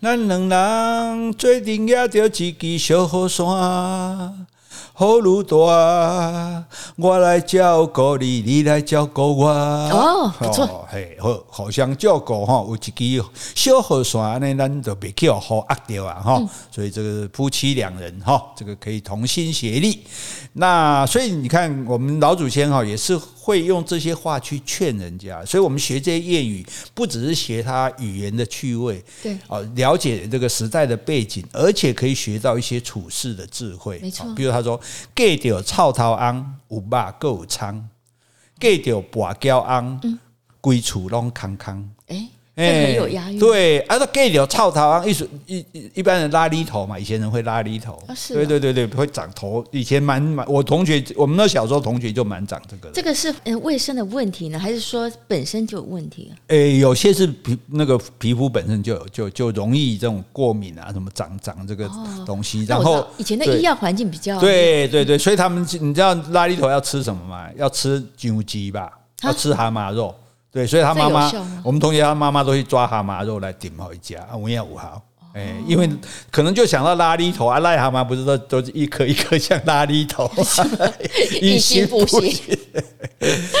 [0.00, 4.46] 咱两人做阵也着一支小雨伞，
[5.00, 9.48] 雨愈大，我来照顾你，你来照顾我。
[9.48, 12.64] 哦，不错，嘿，好，互相照顾哈。
[12.68, 13.24] 有一支
[13.56, 16.40] 小雨伞呢，咱就别叫雨压掉啊哈。
[16.70, 20.04] 所以这个夫妻两人哈，这个可以同心协力。
[20.52, 23.18] 那所以你看，我们老祖先哈也是。
[23.48, 33.98] 会用这些话去劝人家，所以我们学这些谚语，不只是学他语言的趣味，对，哦，了解这个时代的背景，而且可以学到一些处事的智慧。
[34.00, 34.78] 没错，比如他说
[35.16, 37.74] ：“嫁到臭头昂，有肉够有仓；
[38.60, 40.18] 嫁到跋胶翁，
[40.60, 42.28] 归处拢康康。”哎。
[42.66, 45.12] 很有押韵，对，啊，那 gay 条臭头啊，一
[45.46, 47.96] 一一般人拉犁头嘛，以前人会拉犁头，
[48.28, 49.64] 对对对对，会长头。
[49.70, 52.90] 以前蛮蛮，我同学，我们那小时候同学就蛮长这个。
[52.90, 56.32] 这个是嗯卫生的问题呢，还是说本身就有问题？
[56.48, 61.88] 诶，有些是皮那个皮肤本身就有，就就容易这种过敏啊，什么长长这个
[62.26, 62.64] 东西。
[62.64, 67.46] 然后以前的医药环境比较对对对，所以他们你知道拉犁头要吃什么吗？
[67.56, 68.90] 要吃牛鸡吧，
[69.22, 70.14] 要吃蛤蟆肉。
[70.50, 71.30] 对，所以他妈妈，
[71.62, 75.02] 我们同学他妈妈都去抓蛤蟆肉来顶回家，五月五号，
[75.34, 75.88] 哎，因为
[76.30, 80.30] 可能就想到拉力头啊，癞蛤蟆不是都都是一颗一颗像拉力头，
[81.42, 82.34] 以形补形。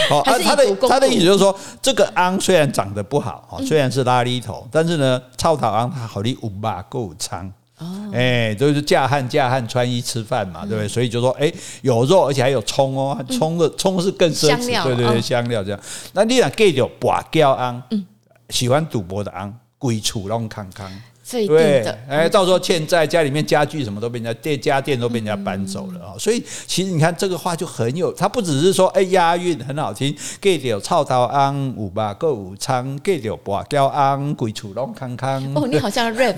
[0.08, 7.52] 好，啊，他的他的意思就是说，这个昂虽然长得不好，虽然是拉力头，但是呢，臭头昂它好的五把够长。
[7.78, 10.88] 哦，哎，就是嫁汉嫁汉穿衣吃饭嘛，对不对？
[10.88, 15.80] 所以就说，哎，有肉，而且还有葱哦，葱的葱是更奢侈，对对对，香料这样。
[16.12, 18.06] 那你俩给掉跋胶昂，嗯，
[18.50, 20.90] 喜欢赌博的昂，归处弄康康。
[21.30, 26.14] 对，哎，到时候欠债，家里面家具什么都被人家店家电都被人家搬走了啊！
[26.18, 35.42] 所以其实你看这个话就很有，它不只是说哎押韵很好听，给掉臭头瓮，五把够五仓，给掉跋胶瓮，归厝拢康康。
[35.54, 36.36] 哦，你好像 rap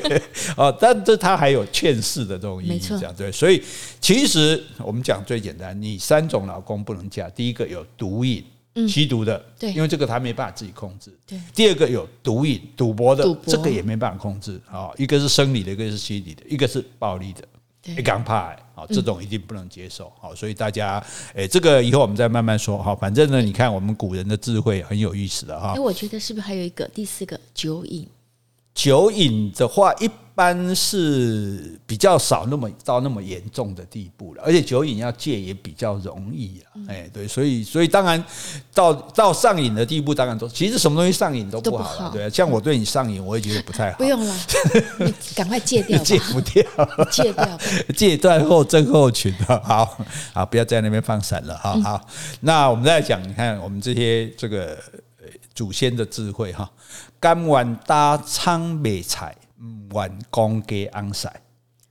[0.56, 3.32] 哦，但这它还有劝世的这种意义，这样对。
[3.32, 3.62] 所以
[4.00, 8.44] 其实我们讲最简单，你三种老公不能嫁，第一个有毒瘾。
[8.88, 11.10] 吸毒的，对，因为这个他没办法自己控制。
[11.26, 14.90] 对，第二个有毒瘾、赌博的，这个也没办法控制啊。
[14.98, 20.12] 一个是生理的，一个是心理的，一个是暴力的，一刚怕啊，这种一定不能接受。
[20.20, 21.02] 好，所以大家，
[21.34, 22.76] 哎，这个以后我们再慢慢说。
[22.78, 25.72] 哦，反正呢，你看我们古人的智慧很有意思的哈。
[25.74, 28.06] 哎，我觉得是不是还有一个第四个酒瘾？
[28.76, 36.76] 酒瘾的话，一般是比较少那么到那么严重的地步了，而且酒瘾要戒也比较容易啊。
[36.86, 38.22] 哎，对，所以所以当然
[38.74, 42.28] 到到上瘾的地步，当然都其实什么东西上瘾都不好了，对。
[42.28, 43.96] 像我对你上瘾，我也觉得不太好。
[43.96, 44.36] 不用了，
[44.98, 46.62] 你赶快戒掉， 戒不掉，
[47.10, 47.58] 戒掉，
[47.96, 49.58] 戒断后症候群啊！
[49.64, 49.98] 好，
[50.34, 51.80] 好，不要在那边放闪了哈。
[51.80, 52.06] 好，
[52.40, 54.78] 那我们再讲，你看我们这些这个
[55.56, 56.70] 祖先的智慧哈。
[57.18, 59.34] 甘愿打苍白菜，
[59.88, 61.42] 不愿公鸡安晒。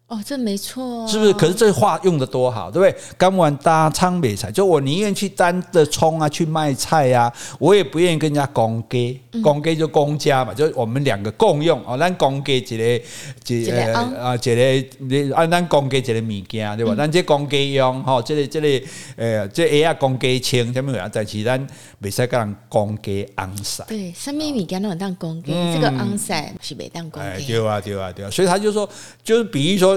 [0.08, 1.34] 哦，这没错、哦，是不是？
[1.34, 2.96] 可是这话用的多好，对不对？
[3.18, 9.20] 甘愿打苍白菜，就我宁愿去担着葱啊，去卖菜呀、啊，我也不愿意跟人家公给。
[9.44, 11.98] 公给就公家嘛，就我们两个共用哦。
[11.98, 13.02] 咱公给一个，
[13.48, 16.94] 一个啊，一个按咱公给一个物件，对吧？
[16.96, 18.86] 咱这公给用吼，这个这个
[19.18, 21.10] 呃，这个啊公给清，什么样？
[21.12, 21.68] 但是咱
[22.02, 23.84] 袂使跟人公给昂晒。
[23.88, 27.48] 对，什么物件都能当公鸡，这个昂晒是袂当公鸡。
[27.48, 28.30] 对啊，对啊，对啊。
[28.30, 28.88] 所以他就说，
[29.24, 29.95] 就是比喻说。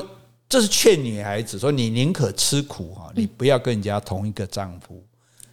[0.48, 5.04] 这是劝女孩子说，你宁可吃苦哈，你不要跟人家同一个丈夫。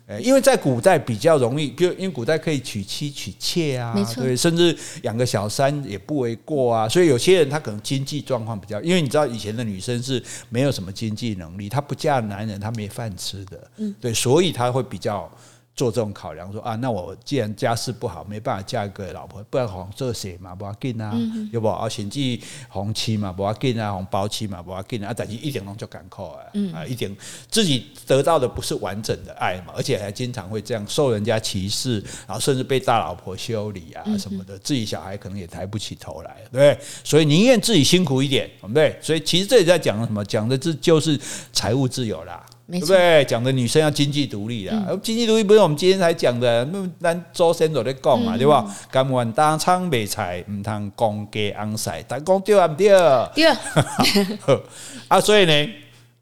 [0.07, 6.87] 诶，因为在古代比较容易，比如因为古代可以娶妻娶妾啊，对，甚至养个小三也不为过啊。
[6.87, 15.29] 所以有些人他可能经济状况比较，因为你知道以前的女生是没有什么经济能力，她不嫁男人她没饭吃的，对，所以她会比较。
[15.75, 21.13] 做这种考量，说啊，那我既然家世不好，没办法嫁一个老婆，不然红做谁嘛，不要紧啊，
[21.51, 27.13] 有不啊，甚至红妻嘛，不要紧啊，红包妻嘛，不要紧啊，但是一点都就赶快啊，啊，一点
[27.51, 36.79] 自己得到的不是完整的爱嘛，而且还经常会这样受人家歧视，然后甚至被大老婆修理啊什么的，自己小孩可能也抬不起头来，对不对？
[37.03, 38.97] 所以宁愿自己辛苦一点，对不对？
[39.01, 40.23] 所以其实这里在讲什么？
[40.23, 41.19] 讲的这就是
[41.51, 42.45] 财务自由啦。
[42.67, 43.23] 对不对？
[43.25, 48.65] 讲的女生要经济独立啊，嗯、经济独立不是我们今天才讲的，那咱周先都在讲嘛，嗯、对吧？
[48.89, 52.87] 甘愿当仓卖菜，唔通公家昂晒，但讲对啊，唔对？
[53.35, 53.47] 对
[55.07, 55.69] 啊，所以呢，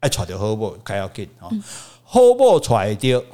[0.00, 1.50] 爱娶到好某，较要紧哦，
[2.02, 3.24] 好某娶到，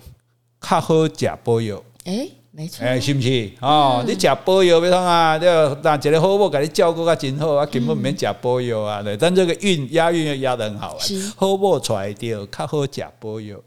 [0.60, 1.82] 较好食保养。
[2.04, 3.48] 诶没错，哎，是不是？
[3.60, 5.46] 哦，你食保佑，别说啊，就
[5.82, 9.00] 那一个好某，给你照顾个真好啊，根本免食保药啊。
[9.00, 10.98] 对，但这个韵押韵又押得很好啊。
[11.36, 13.62] 好某出来掉，较好吃保佑，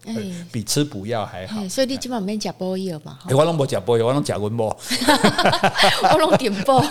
[0.52, 1.66] 比吃补药还好。
[1.66, 3.18] 所以你基本上免食保药嘛。
[3.30, 4.76] 我拢无食保药，我拢食温某。
[6.12, 6.82] 我拢点补。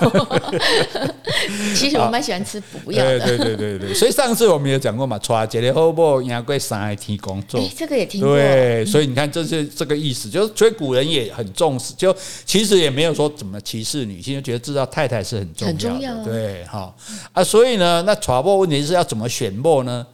[1.76, 3.20] 其实我蛮喜欢吃补药的。
[3.20, 7.62] 对对对对，所以上次我们有讲过嘛，娶一个好某，赢过三个天公做。
[7.78, 8.36] 这个也听过。
[8.36, 11.83] 对，所以你看，这是这个意思，就是所以古人也很重视。
[11.98, 12.16] 就
[12.46, 16.96] 其实也没有说怎么歧视女性，就觉得知道太太是很重要的，重要对，好
[17.34, 20.06] 啊，所以呢，那娶某问题是要怎么选某呢？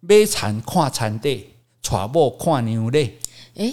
[0.00, 1.46] 买田看田地，
[1.82, 3.18] 娶某看娘嘞。
[3.56, 3.72] 哎，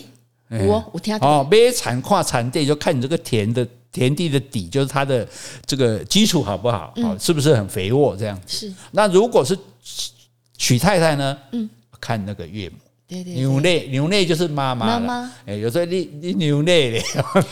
[0.49, 5.27] 我我听哦，买田看田地，就看你这个田的田地的底，就是它的
[5.65, 8.39] 这个基础好不好，好是不是很肥沃这样？
[8.47, 8.73] 是。
[8.91, 9.57] 那如果是
[10.57, 11.37] 娶太太呢？
[11.51, 12.75] 嗯，看那个岳母。
[13.23, 17.03] 牛内牛内就是妈妈妈妈，哎，有时候你你牛内嘞，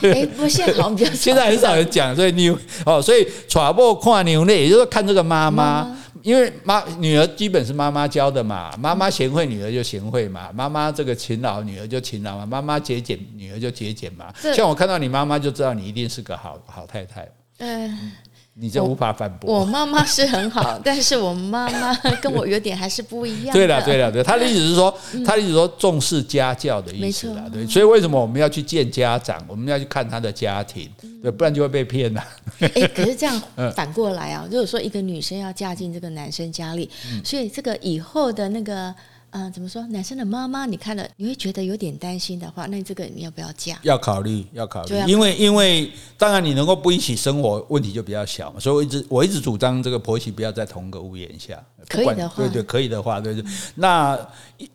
[0.02, 14.34] 哎，不现在好像比较 现在很少人讲，所以牛哦，所以娶某看牛内，也就是看这个妈妈，因为妈女儿基本是妈妈教的嘛，妈妈贤惠，女儿就贤惠嘛，妈妈这个勤劳，女儿就勤劳嘛，妈妈节俭，女儿就节俭嘛。
[14.56, 17.28] 像我看到你妈妈就知道你一定是个好好太太。
[17.60, 18.12] 嗯。
[18.54, 19.60] 你就无法反驳。
[19.60, 23.54] 我妈妈是很好， 但是我妈妈 跟我有点还是不一样。
[23.54, 24.94] 对了，对了，对，他的意思是说，
[25.26, 27.46] 他的意思是说重视家教的意思啦。
[27.52, 29.42] 对，所以为什么我们要去见家长？
[29.48, 30.90] 我们要去看他的家庭，
[31.22, 32.24] 对，不然就会被骗了。
[32.60, 33.42] 哎，可是这样
[33.76, 36.90] 反过来啊，如果说一个女生要嫁进这个男生家里，
[37.24, 38.94] 所以这个以后的那个。
[39.34, 39.82] 嗯，怎么说？
[39.88, 43.80] 男生的妈妈，你看了你会觉得有点担心的话，那这个你要不要嫁？
[43.82, 48.60] 要考虑，要考虑，因为因为当然你能够不一起生活，问题就比较小嘛。
[48.60, 51.58] 所以我一直我一直主张这个婆媳不要在同一个屋檐下。
[51.88, 53.42] 可以的话，对对，可以的话，对对。
[53.76, 54.20] 那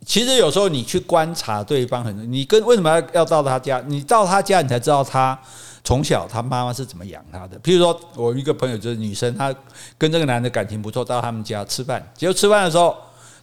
[0.07, 3.85] 其实有时候你去观察对方，很你跟为什么要要到他家？
[3.87, 5.38] 你到他家，你才知道他
[5.85, 7.61] 从小他妈妈是怎么养他的。
[7.61, 9.55] 譬如说我一个朋友就是女生，她
[9.99, 12.97] 跟这个男的感情不错，到他们家吃饭，结果吃饭的时候。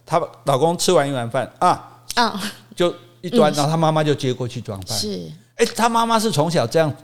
[0.06, 2.40] 她老公吃完一碗饭啊啊，
[2.76, 4.98] 就一端，然后她妈妈就接过去装饭。
[4.98, 6.94] 是，哎，她妈妈是从小这样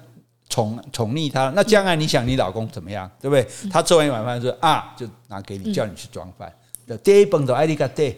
[0.48, 3.46] 宠宠溺她，那将来你想你老公怎么样，对不对？
[3.70, 6.52] 他吃完一碗饭说啊，就拿给你，叫你去装饭。
[7.04, 8.16] 第一本都爱你个爹。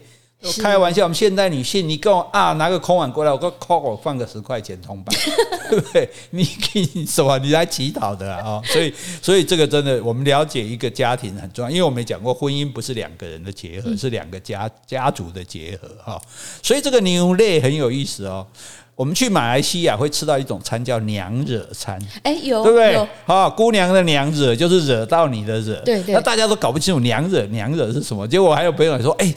[0.60, 5.14] 开玩笑，我们现代女性，你跟我啊拿个空碗过来，我个扣我放个十块钱铜板，
[5.70, 6.08] 对不对？
[6.30, 7.38] 你你什么？
[7.38, 8.60] 你来乞讨的啊？
[8.64, 16.20] 所以所以这个真的，我们了解一个家庭很重要，因为我们讲过，婚姻不是两个人的结合，是两个家家族的结合哈。
[16.62, 18.46] 所以这个牛肋很有意思哦。
[18.94, 23.08] 我们去马来西亚会吃到一种餐叫娘惹餐，哎，有对不对？
[23.24, 26.14] 啊，姑娘的娘惹就是惹到你的惹，对对。
[26.14, 28.28] 那大家都搞不清楚娘惹娘惹是什么。
[28.28, 29.34] 结果还有朋友说，哎，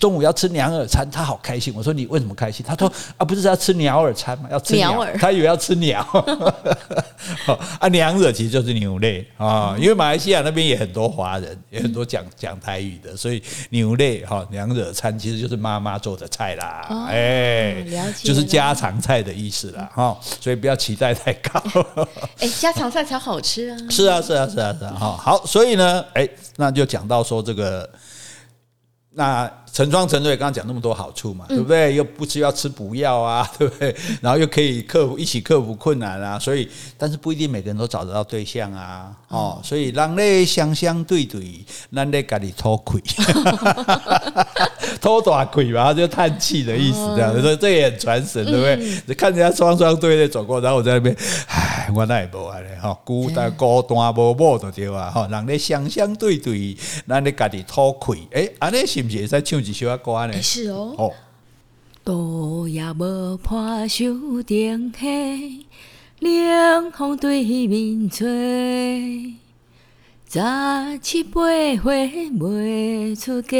[0.00, 1.74] 中午要吃娘惹餐，他好开心。
[1.76, 2.64] 我说你为什么开心？
[2.66, 4.48] 他说啊，不是要吃鸟耳餐吗？
[4.50, 6.00] 要吃鸟耳，他以为要吃鸟。
[7.78, 17.06] 啊，娘惹其实就是牛类啊，因为马来西亚那边也很多华人，也很多讲讲台语的，所以牛类哈娘惹餐其实就是妈妈做的菜啦。
[17.10, 18.74] 哎，了解，就是家。
[18.78, 21.60] 常菜的意思啦哈，所以不要期待太高。
[22.38, 23.76] 哎，家常菜才好吃啊！
[23.90, 25.16] 是啊，是啊，是啊，是啊，哈。
[25.20, 27.90] 好，所以呢，哎，那就讲到说这个，
[29.10, 31.94] 那成双成对，刚刚讲那么多好处嘛，对不对？
[31.94, 33.94] 又不需要吃补药啊， 对不对？
[34.20, 43.00] 然后又可以克服一起克服困难啊，所以，但是不一定每个人都找得到对象啊，哦，所以让你相相对对，让你家里偷窥。
[45.00, 49.00] 偷大窥吧，就叹气的意思，这样，所以这也很传神，对不对？
[49.06, 51.14] 你看人家双双对对走过，然后我在那边，
[51.48, 51.66] 唉。
[51.78, 56.76] 哎，我那也无安尼吼，孤单孤单无某就对啊，吼，人咧相相对对，
[57.06, 60.42] 咱咧家己讨气，诶，安尼是不是会使唱一首歌呢？
[60.42, 60.94] 是哦。
[60.96, 61.12] 哦，
[62.04, 65.06] 多也无破手顶下，
[66.20, 69.34] 冷风对面吹，
[70.28, 71.42] 十七八
[71.82, 73.58] 岁未出嫁，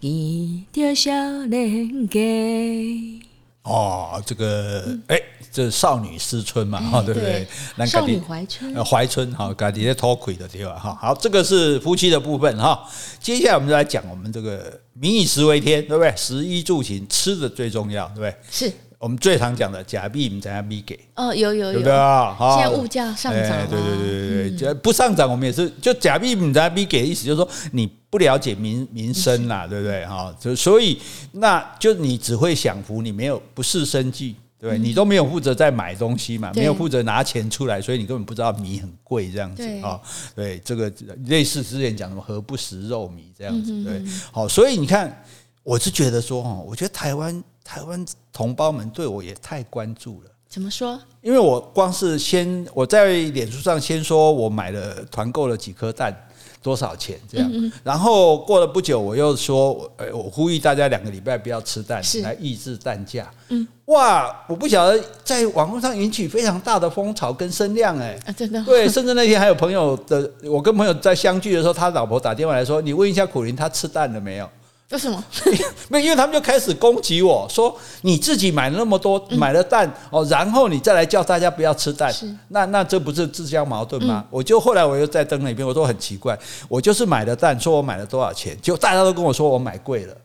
[0.00, 3.29] 见着少年家。
[3.70, 7.46] 哦，这个哎、欸，这少女思春嘛，哈、欸，对不对？
[7.76, 10.98] 那少女怀春，怀春，哈，家己在偷窥的地方，哈。
[11.00, 12.84] 好，这个是夫妻的部分，哈。
[13.20, 16.12] 接下来我们就来讲我们这个民以食为天，对不对？
[16.16, 18.36] 食衣住行，吃的最重要，对不对？
[18.50, 18.72] 是。
[19.00, 21.00] 我们最常讲的假币，我们怎样币给？
[21.16, 22.36] 哦，有有有，对啊？
[22.38, 27.06] 现在物价上涨、啊，对对对对对，不上涨，我们也是就假币，我们怎样币给？
[27.06, 30.04] 意思就是说你不了解民民生啦，对不对？
[30.04, 31.00] 哈，就所以
[31.32, 39.98] 那就你只会享福，你没有不识生计，对，你都没有负责在买东西嘛，没有负责拿钱出来，所以你根本不知道米很贵这样子啊。
[40.36, 40.92] 对，这个
[41.24, 45.24] 类似之前讲什么“何不食肉糜”这样子，对，好，所以你看，
[45.62, 47.42] 我是觉得说，哈，我觉得台湾。
[47.70, 50.30] 台湾同胞们对我也太关注了。
[50.48, 50.98] 怎么说？
[51.22, 56.12] 因为我光是先我在脸书上先说我买了团购了几颗蛋，
[56.60, 57.48] 多少钱这样。
[57.84, 63.30] 然后过了不久，我又说，哎，我呼吁大家两个礼拜不要吃蛋，来抑制蛋价。
[63.50, 68.60] 嗯，哇，我不晓得在网络上引起非常大的风潮跟声量，哎，真的。
[68.64, 74.50] 对，甚至那天还有朋友的，我跟朋友在相聚的时候，他老婆打电话来说，你问一下苦林，他吃蛋了没有？
[74.90, 75.24] 为什么？
[75.88, 82.12] 没，因为他们就开始攻击我说，你自己买了那么多，买了蛋哦，然后你再来叫大家不要吃蛋，
[82.48, 84.24] 那那这不是自相矛盾吗？
[84.30, 86.36] 我就后来我又再登了一遍，我说很奇怪，
[86.68, 90.16] 我就是买了蛋，说我买了多少钱，就大家都跟我说我买贵了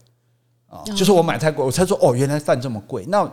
[0.67, 3.05] 啊，就是我买太贵，我才说哦，原来蛋这么贵。
[3.07, 3.31] 那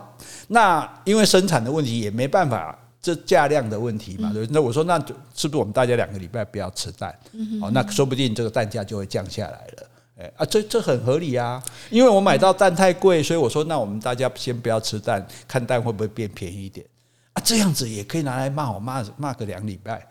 [0.49, 4.47] 那因为生产的问题也没办法，这价量的问题嘛，对。
[4.51, 4.99] 那我说那
[5.33, 7.11] 是不是我们大家两个礼拜不要吃蛋？
[7.59, 9.87] 哦，那说不定这个蛋价就会降下来了。
[10.23, 16.85] 哎啊，这这很合理啊，因为我买到蛋太贵，所以我说那我们大家先不要吃蛋，看蛋会不会变便宜一点
[17.33, 17.41] 啊？
[17.43, 20.07] 这样子也可以拿来骂我，骂骂个两礼拜。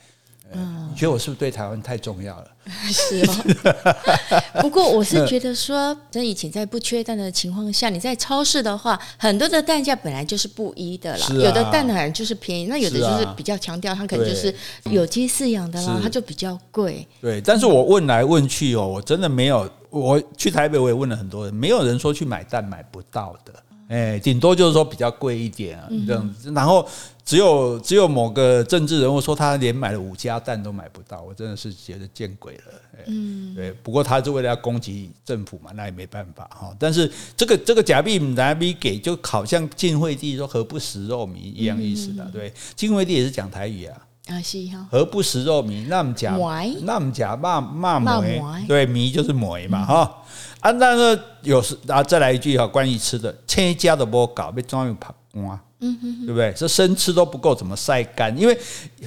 [0.54, 2.46] 嗯，你觉得我是不是对台湾太重要了？
[2.92, 4.60] 是哦。
[4.60, 11.26] 不过我是觉得说，在以前在不缺蛋的情况下，你在超市的话，很多的蛋价本来就是不一的啦。
[11.30, 14.54] 有的蛋呢就是便宜，那有的就是比较强调它可能就是
[14.90, 17.08] 有机饲养的啦，它就比较贵。
[17.22, 19.66] 对，但是我问来问去哦，我真的没有。
[19.92, 23.52] 我去台北，我也问了很多人，没有人说去买蛋买不到的，
[23.88, 26.50] 哎，顶多就是说比较贵一点啊，这样子。
[26.52, 26.88] 然后
[27.24, 32.62] 只有只有某个政治人物说他连买了五家蛋都买不到，我真的是觉得见鬼了。
[33.06, 33.70] 嗯，对。
[33.82, 36.74] 不过他是为了要攻击政府嘛，那也没办法哈。
[36.78, 42.24] 但是这个这个假币拿币给，就好像晋惠帝说何不食肉糜一样意思的。
[42.32, 43.96] 对，晋惠帝也是讲台语啊。
[44.28, 45.86] 啊，是哈，何不食肉糜？
[45.88, 46.38] 那么讲，
[46.82, 50.22] 那么讲骂骂糜，对，糜就是糜嘛，哈、嗯。
[50.60, 56.52] 啊，那个有时啊，再来一句哈，关于吃的，千家都不搞，被装用拍光，嗯哼，对不对？
[56.56, 58.36] 这生吃都不够，怎么晒干？
[58.38, 58.56] 因为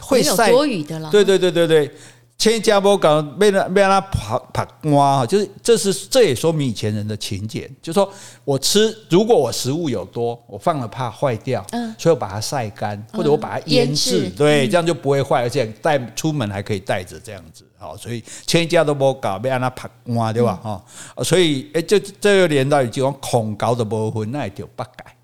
[0.02, 1.10] 会晒多余的了。
[1.10, 1.92] 对对对对对。
[2.38, 8.12] 千家波搞被那被他爬爬瓜，就是这是这也说明以前人的勤俭，就是说
[8.44, 20.60] 我吃，如果我食物有多，我放了怕坏掉，嗯，所以我把它晒干，或者我把它腌制，对，这样就不会坏，而且带出门还可以带着这样子，好，所以千家都不搞被让他爬瓜，对吧？
[20.62, 25.15] 哈，所以哎，这这又连到一句讲恐高的部分，那也就不改。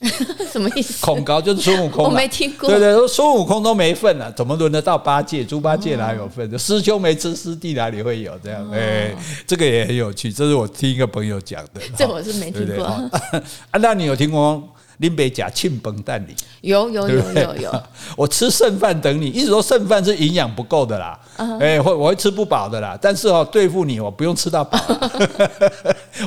[0.50, 1.04] 什么意思？
[1.04, 2.68] 恐高就是孙悟空，我没听过。
[2.70, 5.44] 对对，说孙悟空都没份了，怎么轮得到八戒？
[5.44, 6.58] 猪八戒哪有份？
[6.58, 8.66] 师兄没吃，师弟哪里会有这样？
[8.72, 9.14] 哎，
[9.46, 11.80] 这个也很有趣，这是我听一个朋友讲的。
[11.96, 12.84] 这我是没听过。
[13.70, 14.62] 啊，那你有听过？
[15.00, 17.82] 林北甲庆崩蛋里有有有有有，
[18.16, 21.18] 我吃剩饭等你，意思说剩饭是营养不够的啦，
[21.58, 24.78] 哎，会我会吃不饱的啦，但是哦，对付你我不用吃到饱，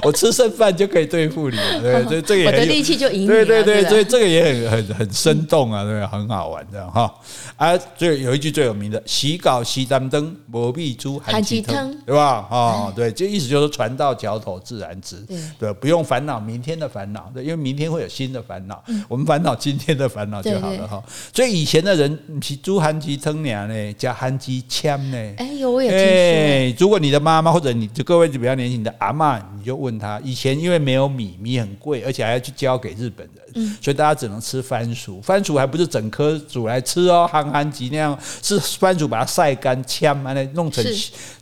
[0.01, 7.13] 我吃剩饭就可以对付你，对，这这个也很有，我的力气就赢你，对对对，所以这个也很很很生动啊，对，很好玩这样哈。
[7.55, 12.47] 啊，最有一句最有名的，洗稿洗盏灯，磨壁珠含鸡汤，对吧？
[12.49, 15.24] 哦，对，这意思就是船到桥头自然直，
[15.59, 18.62] 对，不用烦恼明天的烦恼，对，因为明天会有新的烦恼。
[19.07, 21.03] 我们烦恼今天的烦恼就好了哈。
[21.34, 25.18] 所以以前的人是煮番薯汤呢，加番薯签呢。
[25.38, 26.86] 哎呦，我也听说。
[26.86, 35.22] 如果你的妈妈或者你就各位比较年轻的阿嬷，你就问他，以前因为没有米，米很贵，而且还要去交给日本人，所以大家只能吃番薯。
[35.22, 40.84] 番薯还不是整颗煮来吃哦，憨憨吉那样，是番薯把它晒干，签完了弄成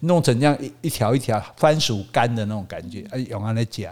[0.02, 3.92] 弄成这样一一条一条番薯干的那种感觉，哎，用安来夹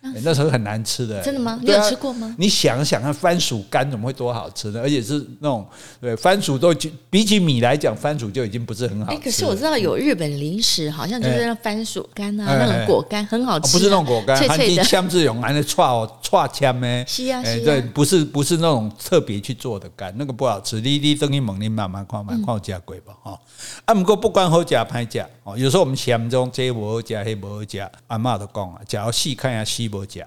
[0.00, 1.58] 那时候很难吃的，真的吗？
[1.62, 2.34] 你有吃过吗？
[2.38, 4.80] 你想想看，番薯干怎么会多好吃呢？
[4.80, 5.66] 而且是那种
[6.00, 6.72] 对番薯都
[7.10, 9.18] 比起米来讲，番薯就已经不是很好吃。
[9.18, 14.84] 可是我知道有日本零食，好像就是那番薯干啊，哎、那种果干很好吃，不是那种果干，脆脆的。
[14.84, 17.04] 枪子用来的串串枪呢？
[17.06, 17.64] 是啊，是啊。
[17.64, 20.80] 对，不是不是那种特别去做的干，那个不好吃。
[20.80, 23.38] 你你等于猛你慢慢看，慢看加贵吧哈。
[23.84, 30.24] 啊，不过不管好假歹假哦，有时候我们嫌这种这不好假，那不好假，阿妈都讲啊，假如细看一下西不假。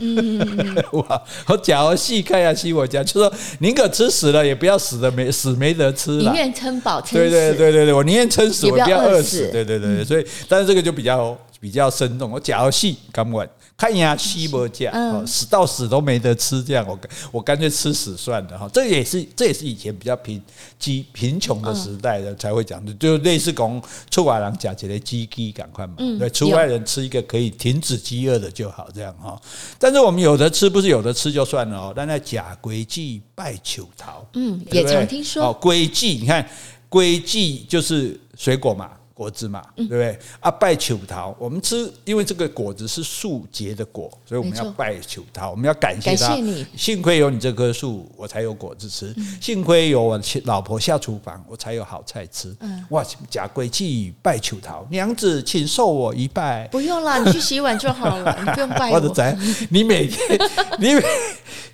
[0.00, 0.38] 嗯，
[0.92, 1.22] 哇！
[1.48, 6.22] 我假如细看下西我家，就说宁可吃死了，也不要死的没死没得吃了。
[6.22, 7.18] 宁愿撑饱撑。
[7.18, 9.48] 对对对对对，我宁愿撑死，我不要饿死。
[9.50, 12.30] 对对对对，所以但是这个就比较比较生动。
[12.30, 13.36] 我假如细敢不
[13.82, 13.92] 敢？
[13.92, 14.92] 看呀，西伯家，
[15.26, 16.96] 死到死都没得吃，这样我
[17.32, 18.70] 我干脆吃屎算了哈。
[18.72, 20.40] 这也是这也是以前比较贫
[20.78, 29.36] 饥贫穷的时代的才会讲的，就类似讲出外人讲起来饥饥赶快嘛，对，出外人吃一个可以停止饥饿的就好，这样哈。
[29.80, 36.48] 但是我们有的吃不是有的吃就算了哦，但在假归忌拜求桃，嗯，也常听说哦，归忌，你看
[36.88, 38.92] 归忌就是水果嘛。
[39.14, 40.18] 果子嘛，对不对？
[40.40, 46.28] 啊，拜求桃，我们吃，因为这个果子是树结的果，所以我们要拜求桃，我们要感谢他。
[46.28, 52.54] 感谢你，幸亏有你这棵树，我才有果子吃；幸亏有我老婆下厨房，我才有好菜吃。
[52.60, 56.66] 嗯，哇，假归忌拜求桃，娘子请受我一拜。
[56.68, 58.96] 不用了，你去洗碗就好了，你不用拜我。
[58.96, 59.38] 我的仔，
[59.70, 60.38] 你每天
[60.78, 61.02] 你每。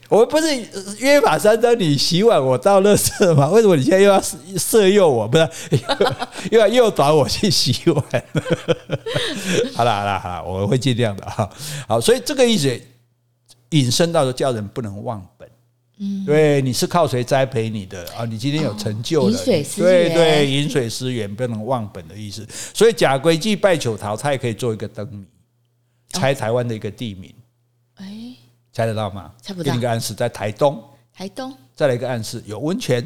[0.08, 0.46] 我不是
[0.98, 3.50] 约法三章，你洗碗我倒垃圾吗？
[3.50, 4.20] 为什么你现在又要
[4.56, 5.28] 色诱我？
[5.28, 5.48] 不是
[6.50, 8.02] 又要诱导我去洗碗？
[9.74, 11.48] 好了好了好了，我会尽量的哈。
[11.86, 12.80] 好，所以这个意思
[13.70, 15.46] 引申到的叫人不能忘本。
[16.00, 18.24] 嗯，对，你是靠谁栽培你的啊？
[18.24, 22.46] 你今天有成就了，饮水思源，对对，饮水思源，不能忘本的意思。
[22.72, 25.26] 所以假规矩拜求桃，它也可以做一个灯谜，
[26.12, 27.30] 猜台湾的一个地名。
[27.36, 27.47] 哎。
[28.78, 29.28] 猜得到吗？
[29.42, 29.64] 猜不到。
[29.64, 30.80] 给你一个暗示，在台东。
[31.12, 31.52] 台东。
[31.74, 33.04] 再来一个暗示，有温泉，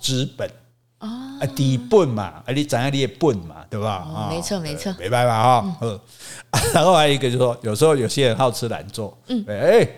[0.00, 0.50] 资本。
[0.98, 1.08] 哦。
[1.40, 4.04] 啊，底本嘛，啊，你怎样你也笨嘛，对吧？
[4.04, 4.92] 哦，没错没错。
[4.98, 5.76] 没办法哈。
[5.82, 6.00] 嗯。
[6.74, 9.16] 然后还有一个就是说，有时候有些人好吃懒做。
[9.28, 9.44] 嗯。
[9.46, 9.88] 哎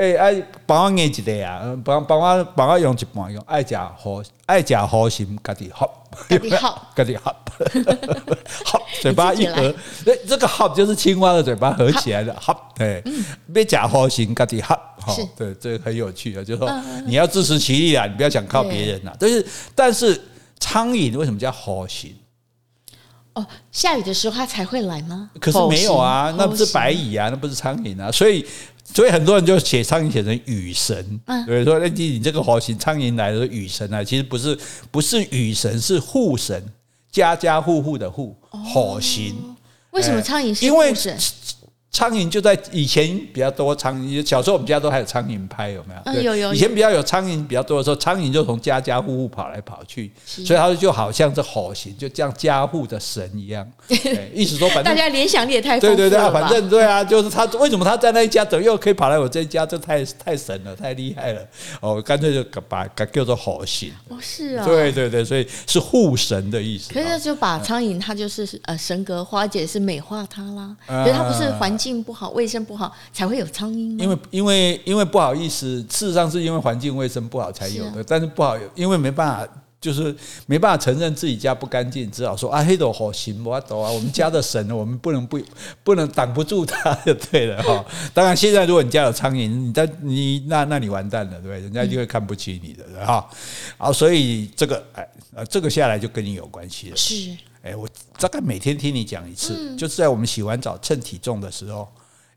[0.00, 6.06] 哎哎，帮我捏一个啊，帮帮我帮我用一半用，爱假好爱假好心，家己好。
[6.26, 7.36] 家己好， 家己好。
[8.64, 9.68] 好，嘴巴一合，
[10.06, 12.72] 哎，这个好就是青蛙的嘴巴合起来的好。
[12.74, 13.04] 对，
[13.52, 14.74] 别假好心，家己好。
[14.98, 19.12] 好，对，这个很有趣啊，就是说你要自食其力啊，你不要想靠别人呐。
[19.20, 20.18] 但是，但是
[20.58, 22.16] 苍蝇为什么叫好心？
[23.34, 25.30] 哦，下雨的时候它才会来吗？
[25.38, 28.46] 可是没有啊，那不是白蚁啊，那不是苍蝇啊，所以。
[28.92, 34.58] 所以很多人就写苍蝇写成雨神，所以说那你你这个火星苍蝇来的雨神啊，其实不是
[34.90, 36.62] 不是雨神，是护神，
[37.10, 39.34] 家家户户的户，火星。
[39.92, 41.16] 为什么苍蝇是护神？
[41.92, 46.00] 苍蝇就在以前比较多苍蝇，小时候我们家都还有苍蝇拍，有没有？
[46.04, 46.54] 嗯，有有。
[46.54, 53.68] 以前比较有苍蝇比较多的时候，苍蝇就从家家户户跑来跑去，所以它就好像是好心，就像家户的神一样。
[54.32, 59.66] 意思说，反正大家联想力也太对对对，反正对啊，就是他为什么他在那一家，怎么又可以跑来我这一家？
[59.66, 61.42] 这太太神了，太厉害了。
[61.80, 63.92] 哦，干脆就把它叫做好心。
[64.08, 64.64] 哦，是啊。
[64.64, 66.92] 对对对，所以是护神的意思。
[66.94, 70.76] 可是就把苍蝇，它就是呃神格化解，是美化它啦。
[70.86, 72.60] 可是它不是环境不好，卫生。
[72.60, 74.04] 不好才会有苍蝇吗？
[74.04, 77.94] 因为因为因为不好意思，事实上是因为环境卫生不好才有的。
[77.94, 80.14] 是啊、但是不好，因为没办法，就是
[80.46, 83.50] 没办法承认自己家不干净，只好说啊，黑豆好行不？
[83.50, 85.40] 啊，我们家的神，我们不能不
[85.82, 87.84] 不能挡不住它就对了 哈。
[88.12, 91.60] 当然，现在如果你家有苍蝇，你在你那那你完蛋了，对不对？
[91.60, 93.28] 人家就会看不起你的哈。
[93.78, 95.08] 好，所以这个哎，
[95.48, 96.96] 这个下来就跟你有关系了。
[96.96, 97.88] 是哎，我
[98.18, 101.86] 大概每天听你讲一次，就是在我们洗完澡称体重的时候。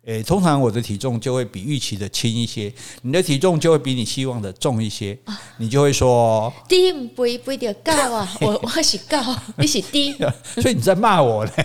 [0.05, 2.69] 诶，通常我的体重就会比预期的轻一些，
[3.03, 5.17] 你的体重就会比你希望的重一些，
[5.57, 9.17] 你就会说：低不不一定高啊，我我是高，
[9.57, 10.13] 你是低，
[10.61, 11.51] 所以你在骂我呢？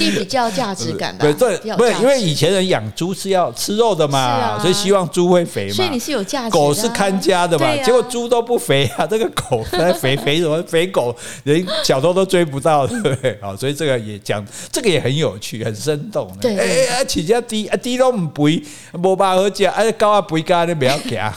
[0.00, 1.22] 低比较价值感吧？
[1.22, 5.74] 对对，不是因为以前人养猪是要吃肉的嘛，所以希望猪会肥嘛。
[5.74, 6.50] 所以你是有价值。
[6.50, 10.60] 狗是看家的嘛，结果猪都不肥啊，这个狗在肥肥什么？
[10.64, 11.14] 肥狗
[11.44, 13.38] 连小偷都追不到，对不对？
[13.40, 16.31] 好，所以这个也讲，这个也很有趣，很生动。
[16.40, 18.62] 对，哎啊，起价低啊，低都唔肥，
[18.94, 21.34] 无办法好食，啊高啊肥高你不要夹。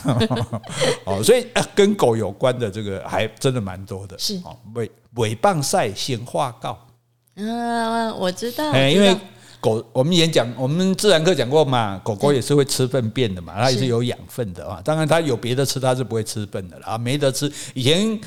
[1.05, 4.17] 哦，所以跟狗有关的这个还真的蛮多的。
[4.17, 6.77] 是哦，尾尾棒赛先化告。
[7.35, 8.71] 嗯，我知道。
[8.71, 9.15] 哎，因为
[9.59, 14.79] 狗，我们演讲，我们自然课讲过嘛，狗狗也是会吃粪便的嘛，它也是有养分的啊。
[14.85, 16.97] 当然，它有别的吃，它是不会吃粪的啦。
[16.97, 18.19] 没得吃，以前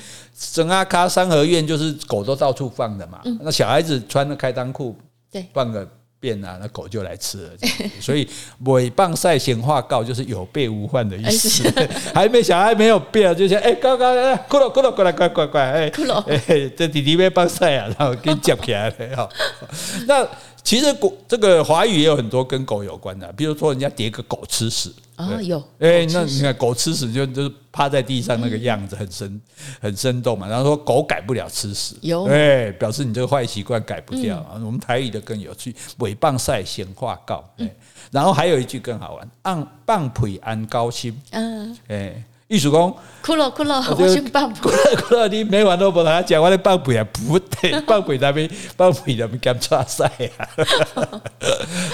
[0.53, 3.21] 整阿卡三合院就是狗都到处放的嘛。
[3.41, 4.97] 那小孩子穿的开裆裤，
[5.31, 5.89] 对，放个。
[6.21, 7.51] 便啊，那狗就来吃了。
[8.01, 8.29] 所以
[8.65, 11.63] 尾棒赛显化告就是有备无患的意思。
[12.15, 19.29] 还没小孩没有变，就像哎，刚刚哎，骷髅骷髅过来，乖乖乖，哎，骷髅，哎，这弟弟被棒赛啊，然后给你接起来了哈。
[20.07, 20.27] 那
[20.63, 24.93] 其实狗这个华语也有很多跟狗有关的，比如说人家叠个狗吃屎。
[25.17, 29.41] 啊、哦，有哎，那你看狗吃屎就就是趴在地上那个样子很生
[29.81, 30.47] 很生动嘛。
[30.47, 37.69] 然后说狗改不了吃屎，有哎，表示你这个坏习惯改不掉我们台语的更有趣，尾棒赛闲话告，哎，
[38.13, 42.23] 然后还有一句更好玩，按棒腿安高心，嗯，哎。
[42.49, 44.77] 艺术工，哭了哭了，我先放哭了
[45.07, 50.49] 哭了，你每晚都不跟他讲，我的放屁 啊，不对，放屁那边放屁那边干抓赛啊，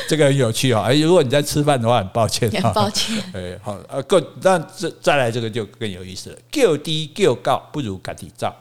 [0.08, 0.82] 这个很有趣哈。
[0.82, 3.16] 哎，如果你在吃饭的话，很抱歉，很抱歉。
[3.34, 8.52] 哎，好，呃，更那这再来这个就更有意思了，叫低叫高不如家己走。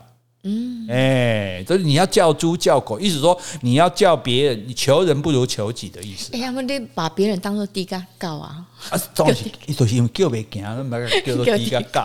[0.46, 6.32] 嗯，哎，就是你要叫猪叫狗，意思说你要叫别人，你求人不如求己的意思。
[6.34, 8.66] 哎呀，我得把别人当做猪甲狗啊！
[8.90, 12.02] 啊，总是，就是因为叫袂行，那么叫做猪甲狗。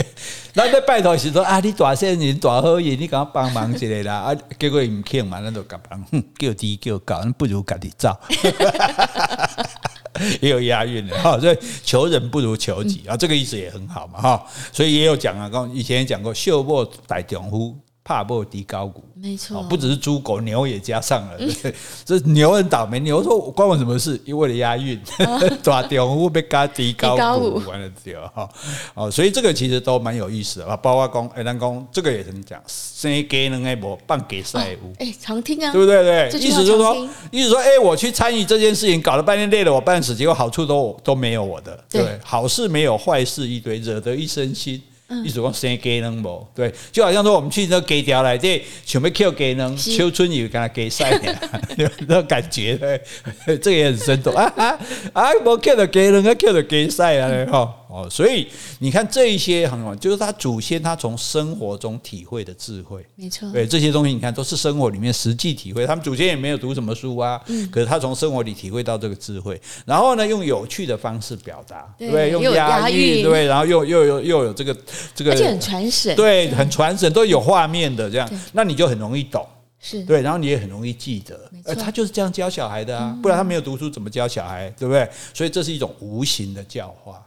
[0.54, 4.14] 那在拜托时说啊，你大善人大好人，你给我帮忙一下啦。
[4.14, 6.02] 啊，结果唔肯嘛，那就夹帮
[6.38, 8.16] 叫低叫狗，不如家己走。
[10.40, 17.76] 也有押韵的哈，所以求人不如求己啊，这个意思也很好嘛哈，所以也有讲啊，刚以前也讲过，秀莫大丈夫。
[18.04, 21.74] 怕不低高股，没错，不只是猪狗牛也加上了，对，
[22.04, 23.00] 这牛很倒霉。
[23.00, 24.20] 牛说关我什么事？
[24.26, 25.00] 因为了押韵，
[25.64, 28.48] 抓掉会被嘎迪高股，完了之后哈，
[28.92, 30.76] 哦，所以这个其实都蛮有意思的啊。
[30.76, 36.04] 包括讲哎，咱讲这个也很讲，生给能爱无半给赛物，哎，常听啊，对不对？
[36.30, 44.78] 对，意思就是说，意思说，哎，我去参与这件事情，搞了半天累了我半死，结果好处都都没有我的，对，好事没有，坏事一堆，惹得一身腥。
[45.24, 51.10] 一直讲生鸡卵无，对，就好像说我们去那鸡条来这，想要 Q 鸡卵，秋春雨跟他给赛，
[51.76, 53.00] 有那种感觉，对，
[53.58, 54.78] 这个也很生动啊啊
[55.12, 55.30] 啊！
[55.44, 57.74] 无 Q 到鸡卵，啊 Q 到鸡晒啊，哈。
[57.94, 58.48] 哦，所以
[58.80, 63.48] 你看这一些很好，就是他祖先他从生活中体会的智慧，没错。
[63.52, 65.86] 对这些东西，你看都是生活里面实际体会。
[65.86, 74.76] 他们祖先也没有读什么书啊，嗯、可是他从生活里体会到这个智慧，然后呢，用有趣的方式表达，对，对，用押韵，对，然后又又有又有这个
[75.14, 79.46] 这个，而且很传神，对，很传神，都有画面的这样，那你就很容易懂，
[79.78, 81.48] 是对，然后你也很容易记得。
[81.64, 85.08] 呃，他就是这样教小孩的啊，不然他没有读书怎么教小孩，对不对？
[85.32, 87.23] 所以这是一种无形的教化。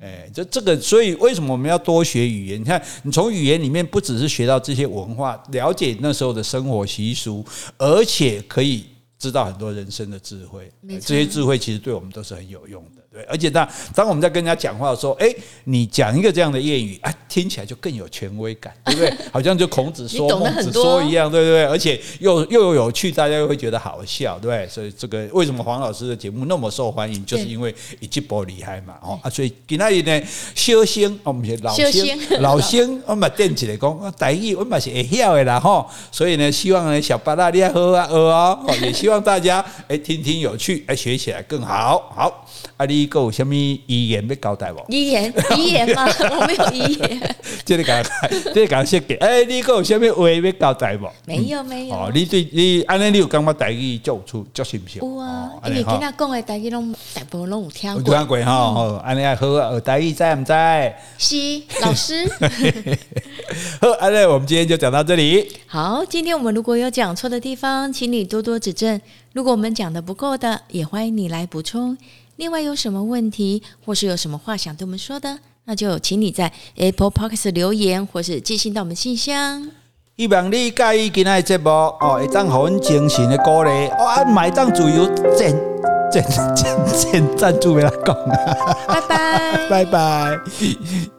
[0.00, 2.60] 哎，这这个，所以为什么我们要多学语言？
[2.60, 7.44] 你看，你从语言里面不只是学到这些文化，了解那时候的生活习俗，
[7.78, 8.84] 而且可以
[9.18, 10.70] 知道很多人生的智慧。
[11.00, 13.02] 这些智慧其实对我们都是很有用的。
[13.16, 19.10] 对，而且当当我们在跟人家讲话的时候，哎，你讲一个这样的谚语，哎，听起来就更有权威感，对不对？
[19.32, 21.64] 好像就孔子说、孟子说一样，对不对？
[21.64, 24.68] 而且又又有趣，大家又会觉得好笑，对不对？
[24.68, 35.86] 所以这个为什么黄老师的节目那么受欢迎，就是因为一直播厉害嘛，哦啊，所以今天呢，修仙我们是老仙， 老仙我们垫起来讲，台语我们是会晓的啦，哈。
[36.12, 42.46] 所以呢，希望呢小巴拉你好啊，喝啊，也希望大家哎听听有趣，哎学起来更好，好。
[42.76, 44.84] 啊，你有什么遗言要交代无？
[44.88, 46.06] 遗言， 遗言吗？
[46.30, 47.36] 我没有遗言。
[47.64, 48.04] 这个讲，
[48.52, 49.14] 这个讲设计。
[49.14, 51.08] 哎，你有什么话要交代无？
[51.24, 51.94] 没有，没有。
[51.94, 54.98] 哦，你对你安尼，你有感觉台语做出做是不是？
[54.98, 58.02] 有啊，因为今仔讲的台语拢大部分拢有听过。
[58.12, 59.80] 有听过哈，好，安尼还好啊。
[59.80, 61.00] 台语在不在？
[61.16, 61.34] 是
[61.80, 62.28] 老师。
[63.80, 65.50] 好，安尼我们今天就讲到这里。
[65.66, 69.00] 好，今天我们如果有讲错的地方，请你多多指正。
[69.32, 71.96] 如果我们讲的不够的，也欢迎你来补充。
[72.36, 79.70] 另外有什么问题，或是有什么话想对我们说的，那就请你在 Apple Podcast 留言，或是寄信到我们信箱。
[80.16, 85.54] 希望你介意今天的节目哦，会当很精神的鼓励，哦，买当自由赞
[86.10, 86.24] 赞
[86.54, 88.16] 赞赞赞助给他讲，
[88.86, 91.15] 拜拜，拜拜。